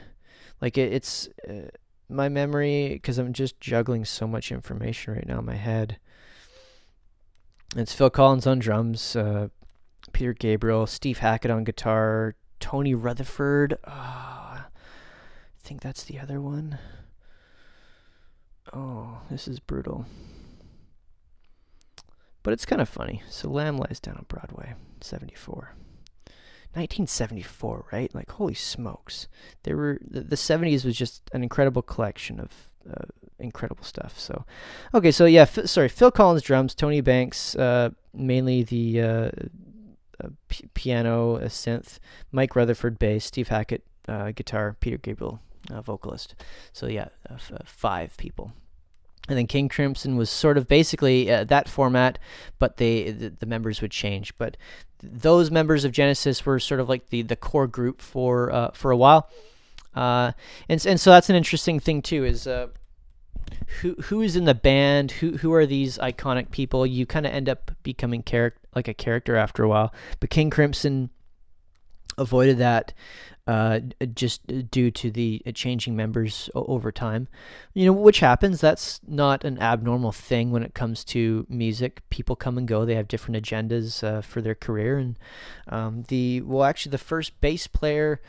[0.60, 1.68] like it, it's uh,
[2.08, 5.98] my memory because I'm just juggling so much information right now in my head.
[7.76, 9.48] It's Phil Collins on drums, uh,
[10.12, 13.78] Peter Gabriel, Steve Hackett on guitar, Tony Rutherford.
[13.84, 14.64] Oh, I
[15.60, 16.78] think that's the other one.
[18.72, 20.06] Oh, this is brutal.
[22.42, 23.22] But it's kind of funny.
[23.28, 25.74] So Lamb Lies Down on Broadway, 74.
[26.74, 28.14] 1974, right?
[28.14, 29.28] Like, holy smokes.
[29.62, 33.06] There were, the, the 70s was just an incredible collection of uh,
[33.38, 34.18] incredible stuff.
[34.18, 34.44] So,
[34.92, 39.30] okay, so yeah, f- sorry, Phil Collins drums, Tony Banks, uh, mainly the uh,
[40.22, 41.98] uh p- piano, a synth,
[42.32, 45.40] Mike Rutherford bass, Steve Hackett uh, guitar, Peter Gabriel
[45.72, 46.34] uh, vocalist.
[46.72, 48.52] So yeah, f- five people
[49.28, 52.18] and then King Crimson was sort of basically uh, that format,
[52.58, 54.36] but they the, the, members would change.
[54.36, 54.56] But
[55.02, 58.90] those members of Genesis were sort of like the the core group for uh, for
[58.90, 59.30] a while.
[59.94, 60.32] Uh,
[60.68, 62.24] and and so that's an interesting thing too.
[62.24, 62.68] Is uh,
[63.80, 65.12] who who is in the band?
[65.12, 66.86] Who who are these iconic people?
[66.86, 69.94] You kind of end up becoming character like a character after a while.
[70.20, 71.10] But King Crimson
[72.18, 72.92] avoided that
[73.47, 73.80] uh,
[74.14, 77.28] just due to the uh, changing members over time.
[77.74, 78.61] You know, which happens.
[78.61, 82.03] That's not an abnormal thing when it comes to music.
[82.09, 82.84] People come and go.
[82.84, 84.97] They have different agendas uh, for their career.
[84.97, 85.18] And
[85.68, 88.22] um, the well, actually, the first bass player,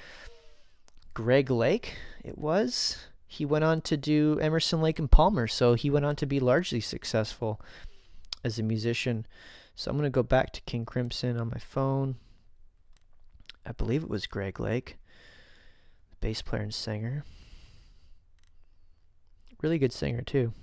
[1.14, 2.98] Greg Lake, it was.
[3.28, 5.48] He went on to do Emerson, Lake, and Palmer.
[5.48, 7.62] So he went on to be largely successful
[8.44, 9.26] as a musician.
[9.76, 12.16] So I'm going to go back to King Crimson on my phone.
[13.66, 14.98] I believe it was Greg Lake
[16.22, 17.24] bass player and singer.
[19.62, 20.54] Really good singer too.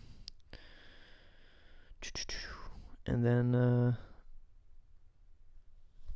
[3.06, 3.94] And then uh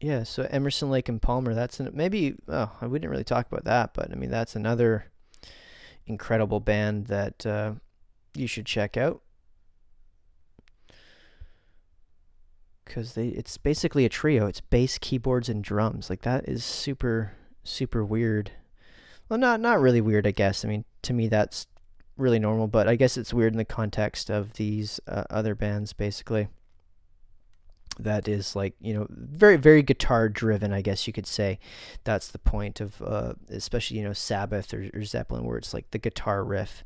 [0.01, 3.65] yeah, so Emerson Lake and Palmer, that's an, maybe oh, I wouldn't really talk about
[3.65, 5.07] that, but I mean that's another
[6.07, 7.73] incredible band that uh,
[8.35, 9.23] you should check out.
[12.85, 14.47] Cuz they it's basically a trio.
[14.47, 16.09] It's bass, keyboards and drums.
[16.09, 17.33] Like that is super
[17.65, 18.53] super weird
[19.29, 20.65] well, not not really weird, I guess.
[20.65, 21.67] I mean, to me that's
[22.17, 25.93] really normal, but I guess it's weird in the context of these uh, other bands,
[25.93, 26.49] basically.
[27.99, 31.59] That is like you know very very guitar driven, I guess you could say.
[32.05, 35.91] That's the point of uh, especially you know Sabbath or, or Zeppelin, where it's like
[35.91, 36.85] the guitar riff.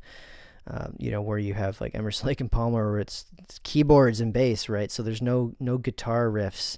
[0.67, 4.21] Um, you know, where you have like Emerson, Lake and Palmer, where it's, it's, keyboards
[4.21, 4.91] and bass, right?
[4.91, 6.77] So there's no no guitar riffs.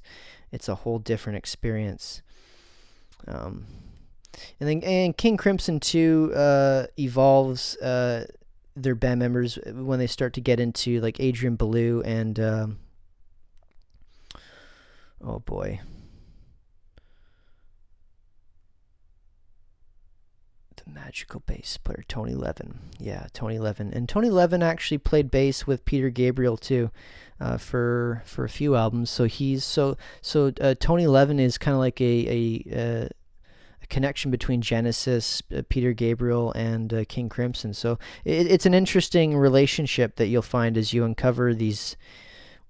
[0.54, 2.22] It's a whole different experience.
[3.28, 3.66] Um,
[4.60, 8.26] and then and King Crimson too uh, evolves uh,
[8.76, 12.80] their band members when they start to get into like Adrian Belew and um,
[15.24, 15.80] oh boy.
[20.76, 25.66] The magical bass player Tony Levin, yeah, Tony Levin, and Tony Levin actually played bass
[25.66, 26.92] with Peter Gabriel too,
[27.40, 29.10] uh, for for a few albums.
[29.10, 33.10] So he's so so uh, Tony Levin is kind of like a a uh,
[33.90, 37.74] connection between Genesis, uh, Peter Gabriel, and uh, King Crimson.
[37.74, 41.96] So it, it's an interesting relationship that you'll find as you uncover these.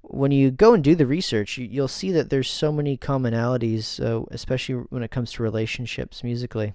[0.01, 4.03] When you go and do the research, you, will see that there's so many commonalities,
[4.03, 6.73] uh, especially when it comes to relationships musically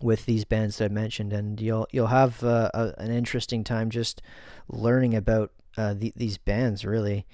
[0.00, 3.90] with these bands that I mentioned, and you'll you'll have uh, a, an interesting time
[3.90, 4.20] just
[4.68, 6.84] learning about uh, the, these bands.
[6.84, 7.26] Really,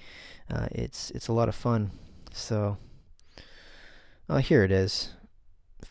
[0.49, 1.91] uh, it's it's a lot of fun.
[2.33, 2.79] So,
[4.29, 5.15] oh, here it is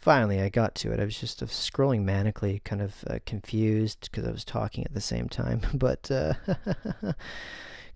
[0.04, 1.00] finally I got to it.
[1.00, 4.94] I was just uh, scrolling manically, kind of uh, confused because I was talking at
[4.94, 5.62] the same time.
[5.74, 6.34] But uh,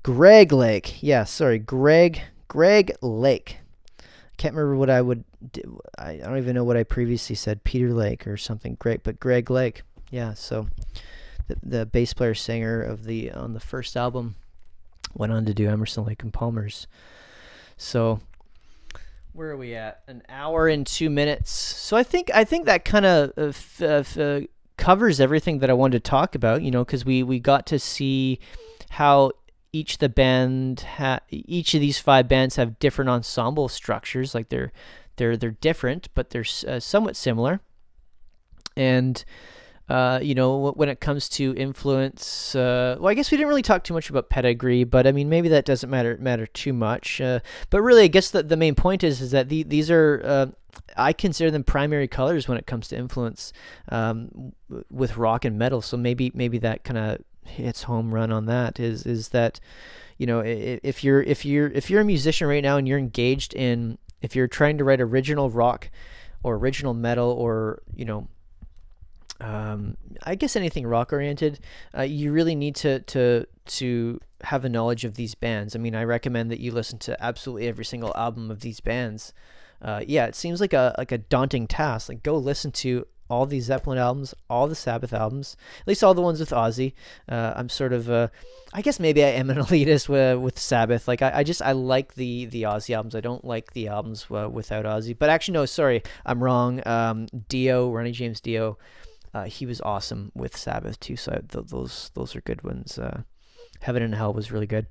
[0.03, 3.57] Greg Lake, yeah, sorry, Greg Greg Lake.
[3.99, 4.03] I
[4.37, 5.25] can't remember what I would.
[5.51, 5.79] Do.
[5.97, 7.63] I don't even know what I previously said.
[7.63, 10.33] Peter Lake or something great, but Greg Lake, yeah.
[10.33, 10.67] So
[11.47, 14.35] the the bass player singer of the on the first album
[15.13, 16.87] went on to do Emerson Lake and Palmer's.
[17.75, 18.21] So
[19.37, 20.01] where are we at?
[20.07, 21.51] An hour and two minutes.
[21.51, 24.41] So I think I think that kind of uh, uh, uh,
[24.77, 26.63] covers everything that I wanted to talk about.
[26.63, 28.39] You know, because we we got to see
[28.89, 29.31] how
[29.71, 34.33] each the band ha- each of these five bands have different ensemble structures.
[34.33, 34.71] Like they're
[35.17, 37.59] they're they're different, but they're uh, somewhat similar.
[38.75, 39.23] And
[39.89, 43.61] uh, you know, when it comes to influence, uh, well, I guess we didn't really
[43.61, 47.21] talk too much about pedigree, but I mean, maybe that doesn't matter matter too much.
[47.21, 50.21] Uh, but really, I guess the, the main point is is that the, these are
[50.25, 50.47] uh,
[50.97, 53.53] I consider them primary colors when it comes to influence
[53.89, 54.51] um,
[54.91, 55.81] with rock and metal.
[55.81, 58.81] So maybe maybe that kind of hits home run on that.
[58.81, 59.61] Is is that
[60.17, 63.53] you know if you're if you're if you're a musician right now and you're engaged
[63.53, 65.89] in if you're trying to write original rock
[66.43, 68.27] or original metal or you know
[69.39, 71.59] um, I guess anything rock oriented,
[71.97, 75.75] uh, you really need to to to have a knowledge of these bands.
[75.75, 79.33] I mean, I recommend that you listen to absolutely every single album of these bands.
[79.81, 82.09] Uh, yeah, it seems like a like a daunting task.
[82.09, 86.13] Like go listen to all these Zeppelin albums, all the Sabbath albums, at least all
[86.13, 86.93] the ones with Ozzy.
[87.27, 88.29] Uh, I'm sort of, uh,
[88.73, 91.07] I guess maybe I am an elitist with, with Sabbath.
[91.07, 93.15] Like I, I just I like the the Ozzy albums.
[93.15, 95.15] I don't like the albums uh, without Ozzy.
[95.17, 96.85] But actually, no, sorry, I'm wrong.
[96.87, 98.77] Um, Dio, Ronnie James Dio.
[99.37, 101.15] Uh, he was awesome with Sabbath too.
[101.15, 102.97] So th- those those are good ones.
[102.97, 103.21] Uh,
[103.81, 104.87] Heaven and Hell was really good.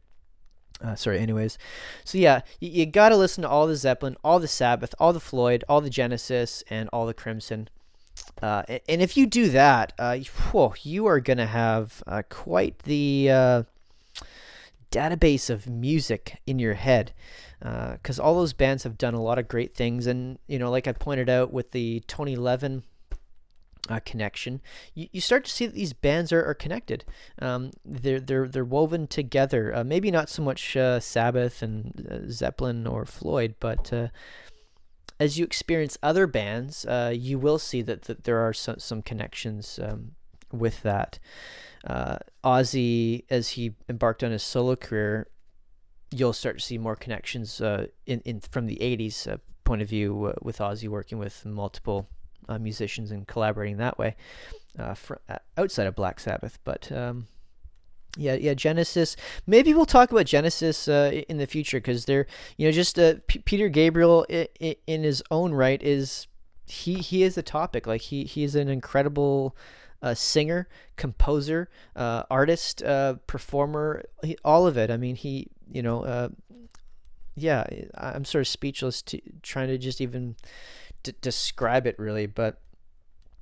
[0.81, 1.19] Uh, sorry.
[1.19, 1.59] Anyways,
[2.05, 5.13] so yeah, you, you got to listen to all the Zeppelin, all the Sabbath, all
[5.13, 7.69] the Floyd, all the Genesis, and all the Crimson.
[8.41, 10.19] Uh, and if you do that, uh,
[10.53, 13.65] whoa, you are gonna have quite the
[14.93, 17.13] database of music in your head
[17.59, 20.71] because uh, all those bands have done a lot of great things and you know
[20.71, 22.83] like i pointed out with the tony levin
[23.89, 24.61] uh, connection,
[24.95, 27.05] you, you start to see that these bands are, are connected.
[27.41, 29.75] Um, they're they're they're woven together.
[29.75, 34.09] Uh, maybe not so much uh, Sabbath and uh, Zeppelin or Floyd, but uh,
[35.19, 39.03] as you experience other bands, uh, you will see that, that there are some some
[39.03, 40.13] connections um,
[40.53, 41.19] with that.
[42.45, 45.29] Ozzy, as he embarked on his solo career,
[46.11, 50.59] you'll start to see more connections in, in from the '80s point of view with
[50.59, 52.09] Ozzy working with multiple
[52.49, 54.17] uh, musicians and collaborating that way
[54.79, 54.95] uh,
[55.29, 56.59] uh, outside of Black Sabbath.
[56.65, 57.27] But um,
[58.17, 59.17] yeah, yeah, Genesis.
[59.47, 62.27] Maybe we'll talk about Genesis uh, in the future because they're,
[62.57, 66.27] you know, just uh, P- Peter Gabriel in his own right is
[66.67, 67.87] he he is a topic.
[67.87, 69.57] Like he he is an incredible.
[70.03, 74.91] Uh, singer, composer, uh, artist, uh, performer, he, all of it.
[74.91, 76.29] I mean, he, you know, uh,
[77.35, 80.37] yeah, I'm sort of speechless to trying to just even
[81.07, 82.61] d- describe it really, but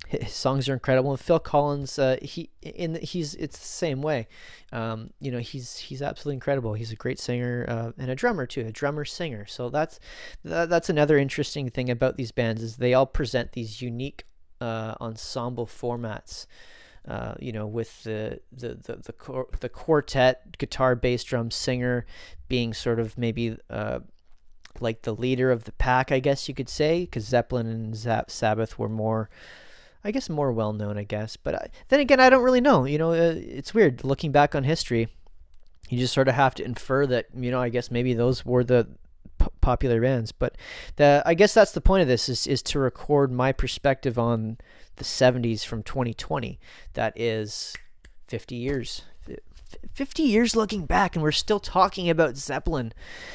[0.07, 1.11] his songs are incredible.
[1.11, 4.27] And Phil Collins, uh, he in he's it's the same way.
[4.71, 6.73] Um, you know, he's he's absolutely incredible.
[6.73, 9.45] He's a great singer uh, and a drummer too, a drummer singer.
[9.45, 9.99] So that's
[10.43, 14.25] that, that's another interesting thing about these bands is they all present these unique
[14.61, 16.45] uh, ensemble formats.
[17.07, 22.03] Uh, you know, with the the the the, cor- the quartet, guitar, bass, drum, singer,
[22.47, 23.99] being sort of maybe uh,
[24.81, 28.31] like the leader of the pack, I guess you could say, because Zeppelin and Zap-
[28.31, 29.29] Sabbath were more,
[30.03, 31.37] I guess, more well known, I guess.
[31.37, 32.85] But I, then again, I don't really know.
[32.85, 35.09] You know, uh, it's weird looking back on history.
[35.89, 38.63] You just sort of have to infer that, you know, I guess maybe those were
[38.63, 38.87] the
[39.39, 40.31] p- popular bands.
[40.31, 40.57] But
[40.95, 44.57] the, I guess that's the point of this is is to record my perspective on
[44.95, 46.59] the 70s from 2020.
[46.93, 47.75] That is
[48.27, 49.03] 50 years,
[49.93, 52.93] 50 years looking back and we're still talking about Zeppelin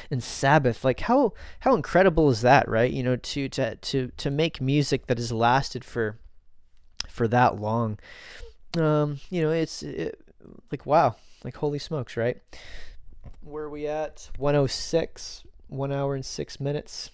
[0.09, 2.91] and Sabbath like how how incredible is that right?
[2.91, 6.17] You know to to to to make music that has lasted for
[7.07, 7.99] for that long.
[8.77, 10.23] Um you know it's it,
[10.71, 12.37] like wow like holy smokes right?
[13.41, 14.29] Where are we at?
[14.37, 17.11] 106 1 hour and 6 minutes.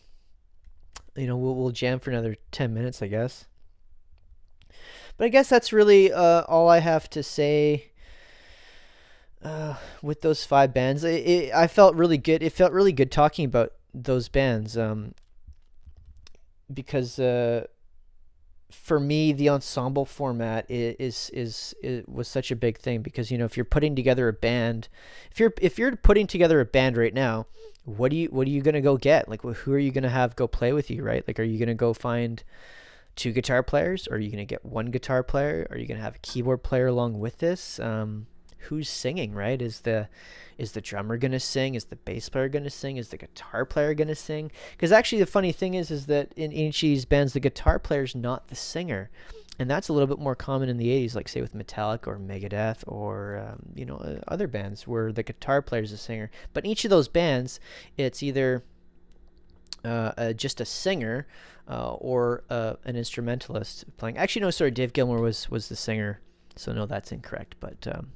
[1.15, 3.45] You know we'll, we'll jam for another 10 minutes I guess.
[5.17, 7.91] But I guess that's really uh, all I have to say
[9.43, 11.03] uh, with those five bands.
[11.03, 12.43] It, it, I felt really good.
[12.43, 15.13] It felt really good talking about those bands um,
[16.73, 17.67] because uh,
[18.69, 23.37] for me, the ensemble format is, is is was such a big thing because you
[23.37, 24.89] know if you're putting together a band,
[25.31, 27.47] if you're if you're putting together a band right now,
[27.85, 29.29] what do you what are you gonna go get?
[29.29, 31.03] Like who are you gonna have go play with you?
[31.03, 31.23] Right?
[31.27, 32.43] Like are you gonna go find
[33.15, 34.07] two guitar players?
[34.07, 35.67] Or are you gonna get one guitar player?
[35.69, 37.79] Are you gonna have a keyboard player along with this?
[37.79, 38.27] Um,
[38.57, 39.61] who's singing, right?
[39.61, 40.09] Is the
[40.57, 41.75] is the drummer gonna sing?
[41.75, 42.97] Is the bass player gonna sing?
[42.97, 44.51] Is the guitar player gonna sing?
[44.71, 47.79] Because actually, the funny thing is, is that in each of these bands, the guitar
[47.79, 49.09] player is not the singer,
[49.59, 52.19] and that's a little bit more common in the '80s, like say with Metallica or
[52.19, 56.31] Megadeth or um, you know uh, other bands where the guitar player is the singer.
[56.53, 57.59] But in each of those bands,
[57.97, 58.63] it's either
[59.85, 61.27] uh, uh, just a singer
[61.69, 64.17] uh, or uh, an instrumentalist playing.
[64.17, 66.19] Actually, no, sorry, Dave Gilmour was was the singer,
[66.55, 67.55] so no, that's incorrect.
[67.59, 68.11] But um,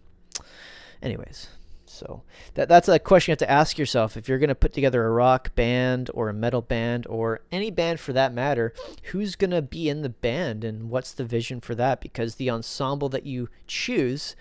[1.02, 1.48] anyways,
[1.86, 2.24] so
[2.54, 5.06] that that's a question you have to ask yourself if you're going to put together
[5.06, 8.74] a rock band or a metal band or any band for that matter,
[9.12, 12.00] who's going to be in the band and what's the vision for that?
[12.00, 14.36] Because the ensemble that you choose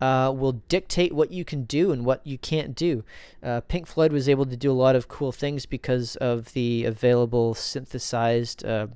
[0.00, 3.04] uh, will dictate what you can do and what you can't do.
[3.42, 6.84] Uh, Pink Floyd was able to do a lot of cool things because of the
[6.84, 8.88] available synthesized uh,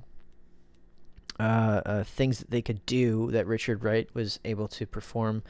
[1.39, 5.43] uh, uh, things that they could do that Richard Wright was able to perform,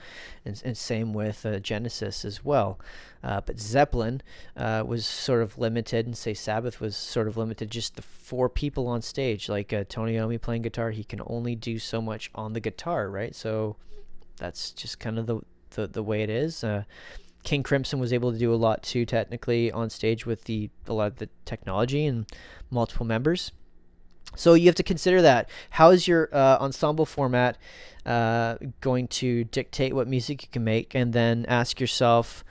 [0.46, 2.80] and, and same with uh, Genesis as well.
[3.24, 4.22] Uh, but Zeppelin
[4.56, 7.72] uh, was sort of limited, and say Sabbath was sort of limited.
[7.72, 11.56] Just the four people on stage, like uh, Tony Iommi playing guitar, he can only
[11.56, 13.34] do so much on the guitar, right?
[13.34, 13.76] So
[14.38, 15.42] that's just kind of the
[15.72, 16.64] the, the way it is.
[17.44, 20.94] King Crimson was able to do a lot too, technically on stage with the a
[20.94, 22.26] lot of the technology and
[22.70, 23.52] multiple members.
[24.36, 25.50] So you have to consider that.
[25.72, 27.58] How is your uh, ensemble format
[28.06, 30.96] uh, going to dictate what music you can make?
[30.96, 32.44] And then ask yourself,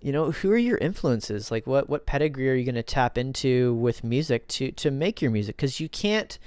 [0.00, 1.50] you know, who are your influences?
[1.50, 5.22] Like, what what pedigree are you going to tap into with music to to make
[5.22, 5.56] your music?
[5.56, 6.38] Because you can't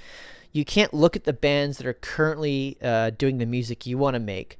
[0.52, 4.14] you can't look at the bands that are currently uh, doing the music you want
[4.14, 4.58] to make.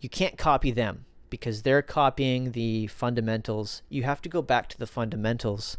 [0.00, 3.82] You can't copy them because they're copying the fundamentals.
[3.88, 5.78] You have to go back to the fundamentals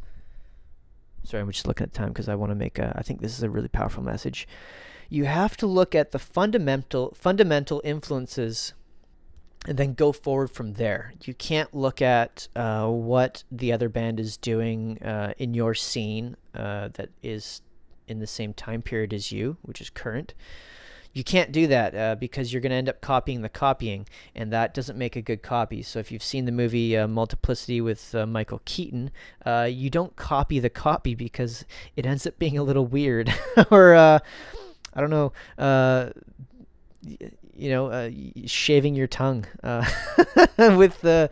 [1.24, 3.38] sorry, I'm just looking at time because I want to make a, I think this
[3.38, 4.48] is a really powerful message.
[5.10, 8.74] You have to look at the fundamental fundamental influences
[9.68, 11.14] and then go forward from there.
[11.24, 16.36] You can't look at uh, what the other band is doing uh, in your scene
[16.54, 17.62] uh, that is
[18.08, 20.34] in the same time period as you, which is current.
[21.14, 24.52] You can't do that uh, because you're going to end up copying the copying, and
[24.52, 25.84] that doesn't make a good copy.
[25.84, 29.11] So if you've seen the movie uh, Multiplicity with uh, Michael Keaton,
[29.45, 31.65] uh, you don't copy the copy because
[31.95, 33.31] it ends up being a little weird.
[33.72, 34.19] or uh,
[34.95, 36.10] I don't know, uh,
[37.03, 38.11] you know,
[38.45, 39.45] shaving your tongue
[40.57, 41.30] with the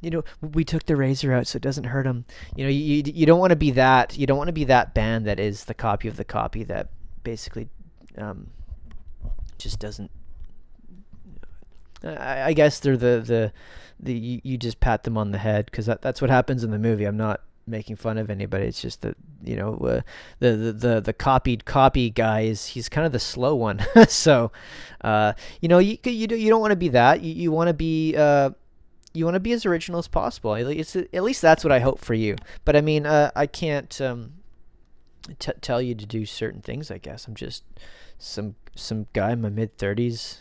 [0.00, 2.24] you know, we took the razor out so it doesn't hurt them.
[2.56, 4.18] You know, you you don't want to be that.
[4.18, 6.88] You don't want to be that band that is the copy of the copy that
[7.22, 7.68] basically
[8.18, 8.48] um,
[9.62, 10.10] just doesn't.
[12.04, 13.52] I, I, guess they're the the
[14.00, 16.70] the you, you just pat them on the head because that, that's what happens in
[16.70, 17.04] the movie.
[17.04, 18.66] I'm not making fun of anybody.
[18.66, 20.00] It's just that you know uh,
[20.40, 23.80] the, the the the copied copy guy is he's kind of the slow one.
[24.08, 24.50] so
[25.02, 27.22] uh, you know you you you don't want to be that.
[27.22, 28.50] You you want to be uh,
[29.14, 30.54] you want to be as original as possible.
[30.54, 30.66] At
[31.22, 32.36] least that's what I hope for you.
[32.64, 34.32] But I mean, uh, I can't um,
[35.38, 36.90] t- tell you to do certain things.
[36.90, 37.62] I guess I'm just
[38.22, 40.40] some some guy in my mid thirties,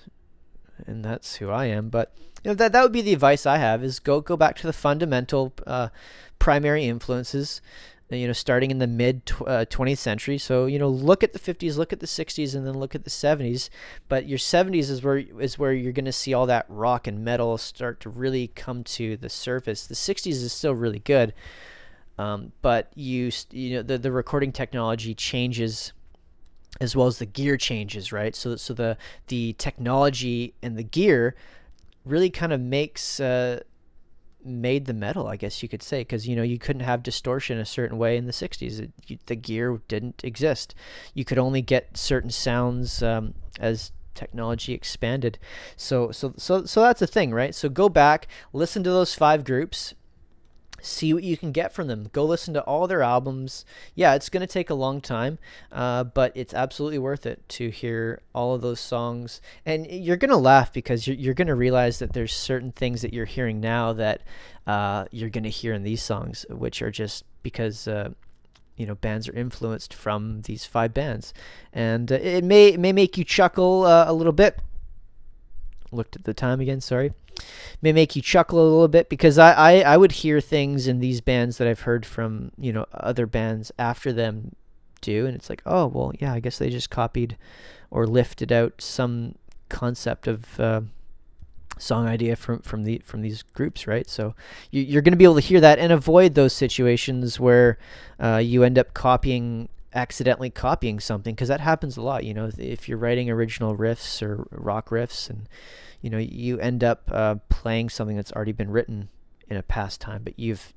[0.85, 1.89] and that's who I am.
[1.89, 2.13] But
[2.43, 4.67] you know that that would be the advice I have: is go go back to
[4.67, 5.89] the fundamental uh,
[6.39, 7.61] primary influences
[8.17, 10.37] you know, starting in the mid uh, 20th century.
[10.37, 13.03] So, you know, look at the 50s, look at the 60s, and then look at
[13.03, 13.69] the 70s.
[14.09, 17.23] But your 70s is where is where you're going to see all that rock and
[17.23, 19.87] metal start to really come to the surface.
[19.87, 21.33] The 60s is still really good,
[22.17, 25.93] um, but you you know the the recording technology changes
[26.81, 28.35] as well as the gear changes, right?
[28.35, 28.97] So so the
[29.27, 31.35] the technology and the gear
[32.03, 33.61] really kind of makes uh,
[34.43, 37.59] made the metal, I guess you could say, because you know you couldn't have distortion
[37.59, 38.79] a certain way in the '60s.
[38.79, 40.73] It, you, the gear didn't exist.
[41.13, 45.37] You could only get certain sounds um, as technology expanded.
[45.75, 47.53] So so so so that's the thing, right?
[47.53, 49.93] So go back, listen to those five groups,
[50.81, 52.09] see what you can get from them.
[52.11, 53.65] Go listen to all their albums.
[53.95, 55.39] Yeah, it's going to take a long time,
[55.71, 59.41] uh, but it's absolutely worth it to hear all of those songs.
[59.65, 63.01] And you're going to laugh because you're, you're going to realize that there's certain things
[63.01, 64.21] that you're hearing now that
[64.67, 67.87] uh, you're going to hear in these songs, which are just because.
[67.87, 68.11] Uh,
[68.77, 71.35] you know, bands are influenced from these five bands,
[71.71, 74.57] and uh, it may it may make you chuckle uh, a little bit.
[75.91, 76.81] Looked at the time again.
[76.81, 77.11] Sorry
[77.81, 80.99] may make you chuckle a little bit because I, I, I would hear things in
[80.99, 84.55] these bands that I've heard from you know other bands after them
[85.01, 87.37] do and it's like oh well yeah I guess they just copied
[87.89, 89.35] or lifted out some
[89.69, 90.81] concept of uh,
[91.77, 94.35] song idea from from the from these groups right so
[94.69, 97.77] you, are going to be able to hear that and avoid those situations where
[98.19, 102.49] uh, you end up copying accidentally copying something because that happens a lot you know
[102.57, 105.49] if you're writing original riffs or rock riffs and
[106.01, 109.09] you know you end up uh, playing something that's already been written
[109.49, 110.73] in a past time but you've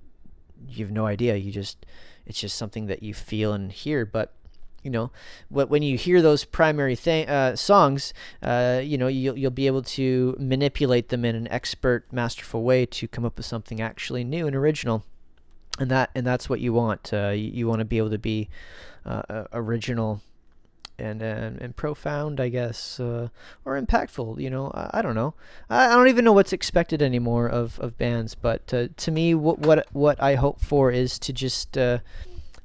[0.68, 1.86] you've no idea you just
[2.26, 4.34] it's just something that you feel and hear but
[4.82, 5.10] you know
[5.48, 8.12] when you hear those primary thing uh, songs
[8.42, 12.84] uh, you know you'll, you'll be able to manipulate them in an expert masterful way
[12.84, 15.04] to come up with something actually new and original
[15.78, 18.18] and that and that's what you want uh, you, you want to be able to
[18.18, 18.48] be
[19.04, 20.20] uh, original
[20.98, 23.28] and and, and profound, I guess, uh,
[23.64, 24.40] or impactful.
[24.40, 25.34] You know, I, I don't know.
[25.68, 28.34] I, I, don't even know what's expected anymore of, of bands.
[28.34, 31.98] But uh, to me, what what what I hope for is to just uh,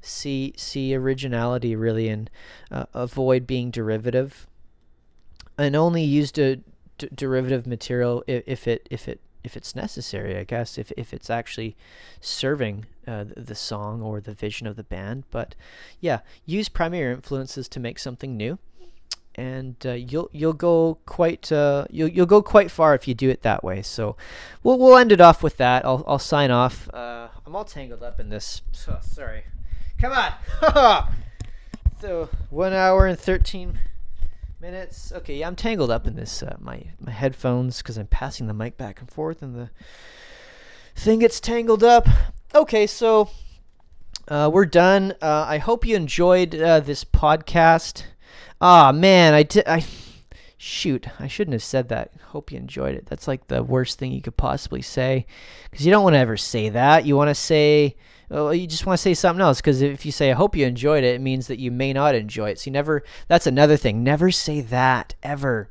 [0.00, 2.30] see see originality really and
[2.70, 4.46] uh, avoid being derivative,
[5.58, 6.60] and only use the
[6.98, 11.14] d- derivative material if, if it if it if it's necessary, I guess, if, if
[11.14, 11.74] it's actually
[12.20, 15.24] serving uh, the song or the vision of the band.
[15.30, 15.54] But
[16.00, 18.58] yeah, use primary influences to make something new,
[19.34, 23.28] and uh, you'll you'll go quite uh, you'll you'll go quite far if you do
[23.28, 23.82] it that way.
[23.82, 24.16] So
[24.62, 25.84] we'll we'll end it off with that.
[25.84, 26.88] I'll I'll sign off.
[26.94, 28.62] Uh, I'm all tangled up in this.
[28.88, 29.44] Oh, sorry.
[30.00, 30.32] Come on.
[32.00, 33.78] so one hour and thirteen
[34.60, 35.12] minutes.
[35.12, 38.54] Okay, yeah, I'm tangled up in this uh, my my headphones because I'm passing the
[38.54, 39.70] mic back and forth, and the
[40.94, 42.06] thing gets tangled up.
[42.52, 43.30] Okay, so
[44.26, 45.12] uh, we're done.
[45.22, 48.02] Uh, I hope you enjoyed uh, this podcast.
[48.60, 49.68] Ah, man, I did.
[49.68, 49.84] I
[50.58, 52.12] shoot, I shouldn't have said that.
[52.28, 53.06] Hope you enjoyed it.
[53.06, 55.26] That's like the worst thing you could possibly say,
[55.70, 57.06] because you don't want to ever say that.
[57.06, 57.94] You want to say
[58.30, 60.64] well, you just want to say something else because if you say I hope you
[60.64, 62.60] enjoyed it, it means that you may not enjoy it.
[62.60, 63.02] So you never.
[63.28, 64.04] That's another thing.
[64.04, 65.70] Never say that ever.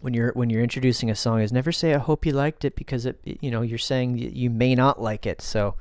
[0.00, 2.76] When you're when you're introducing a song, is never say I hope you liked it
[2.76, 5.42] because it, you know you're saying you may not like it.
[5.42, 5.74] So,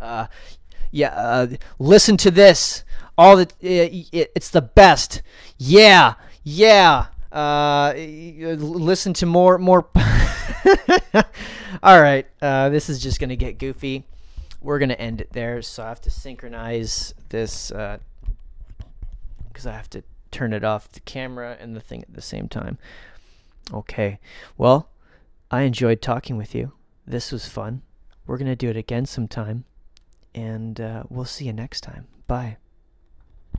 [0.00, 0.26] uh,
[0.90, 1.46] yeah, uh,
[1.78, 2.84] listen to this.
[3.16, 5.22] All the it, it, it's the best.
[5.56, 6.14] Yeah,
[6.44, 7.06] yeah.
[7.32, 9.88] Uh, listen to more more.
[11.82, 14.04] All right, uh, this is just gonna get goofy
[14.66, 15.62] we're to end it there.
[15.62, 18.00] So I have to synchronize this because
[19.66, 22.48] uh, I have to turn it off the camera and the thing at the same
[22.48, 22.76] time.
[23.72, 24.18] Okay.
[24.56, 24.90] Well,
[25.50, 26.72] I enjoyed talking with you.
[27.06, 27.82] This was fun.
[28.26, 29.64] We're going to do it again sometime.
[30.34, 32.06] And uh, we'll see you next time.
[32.26, 32.58] Bye.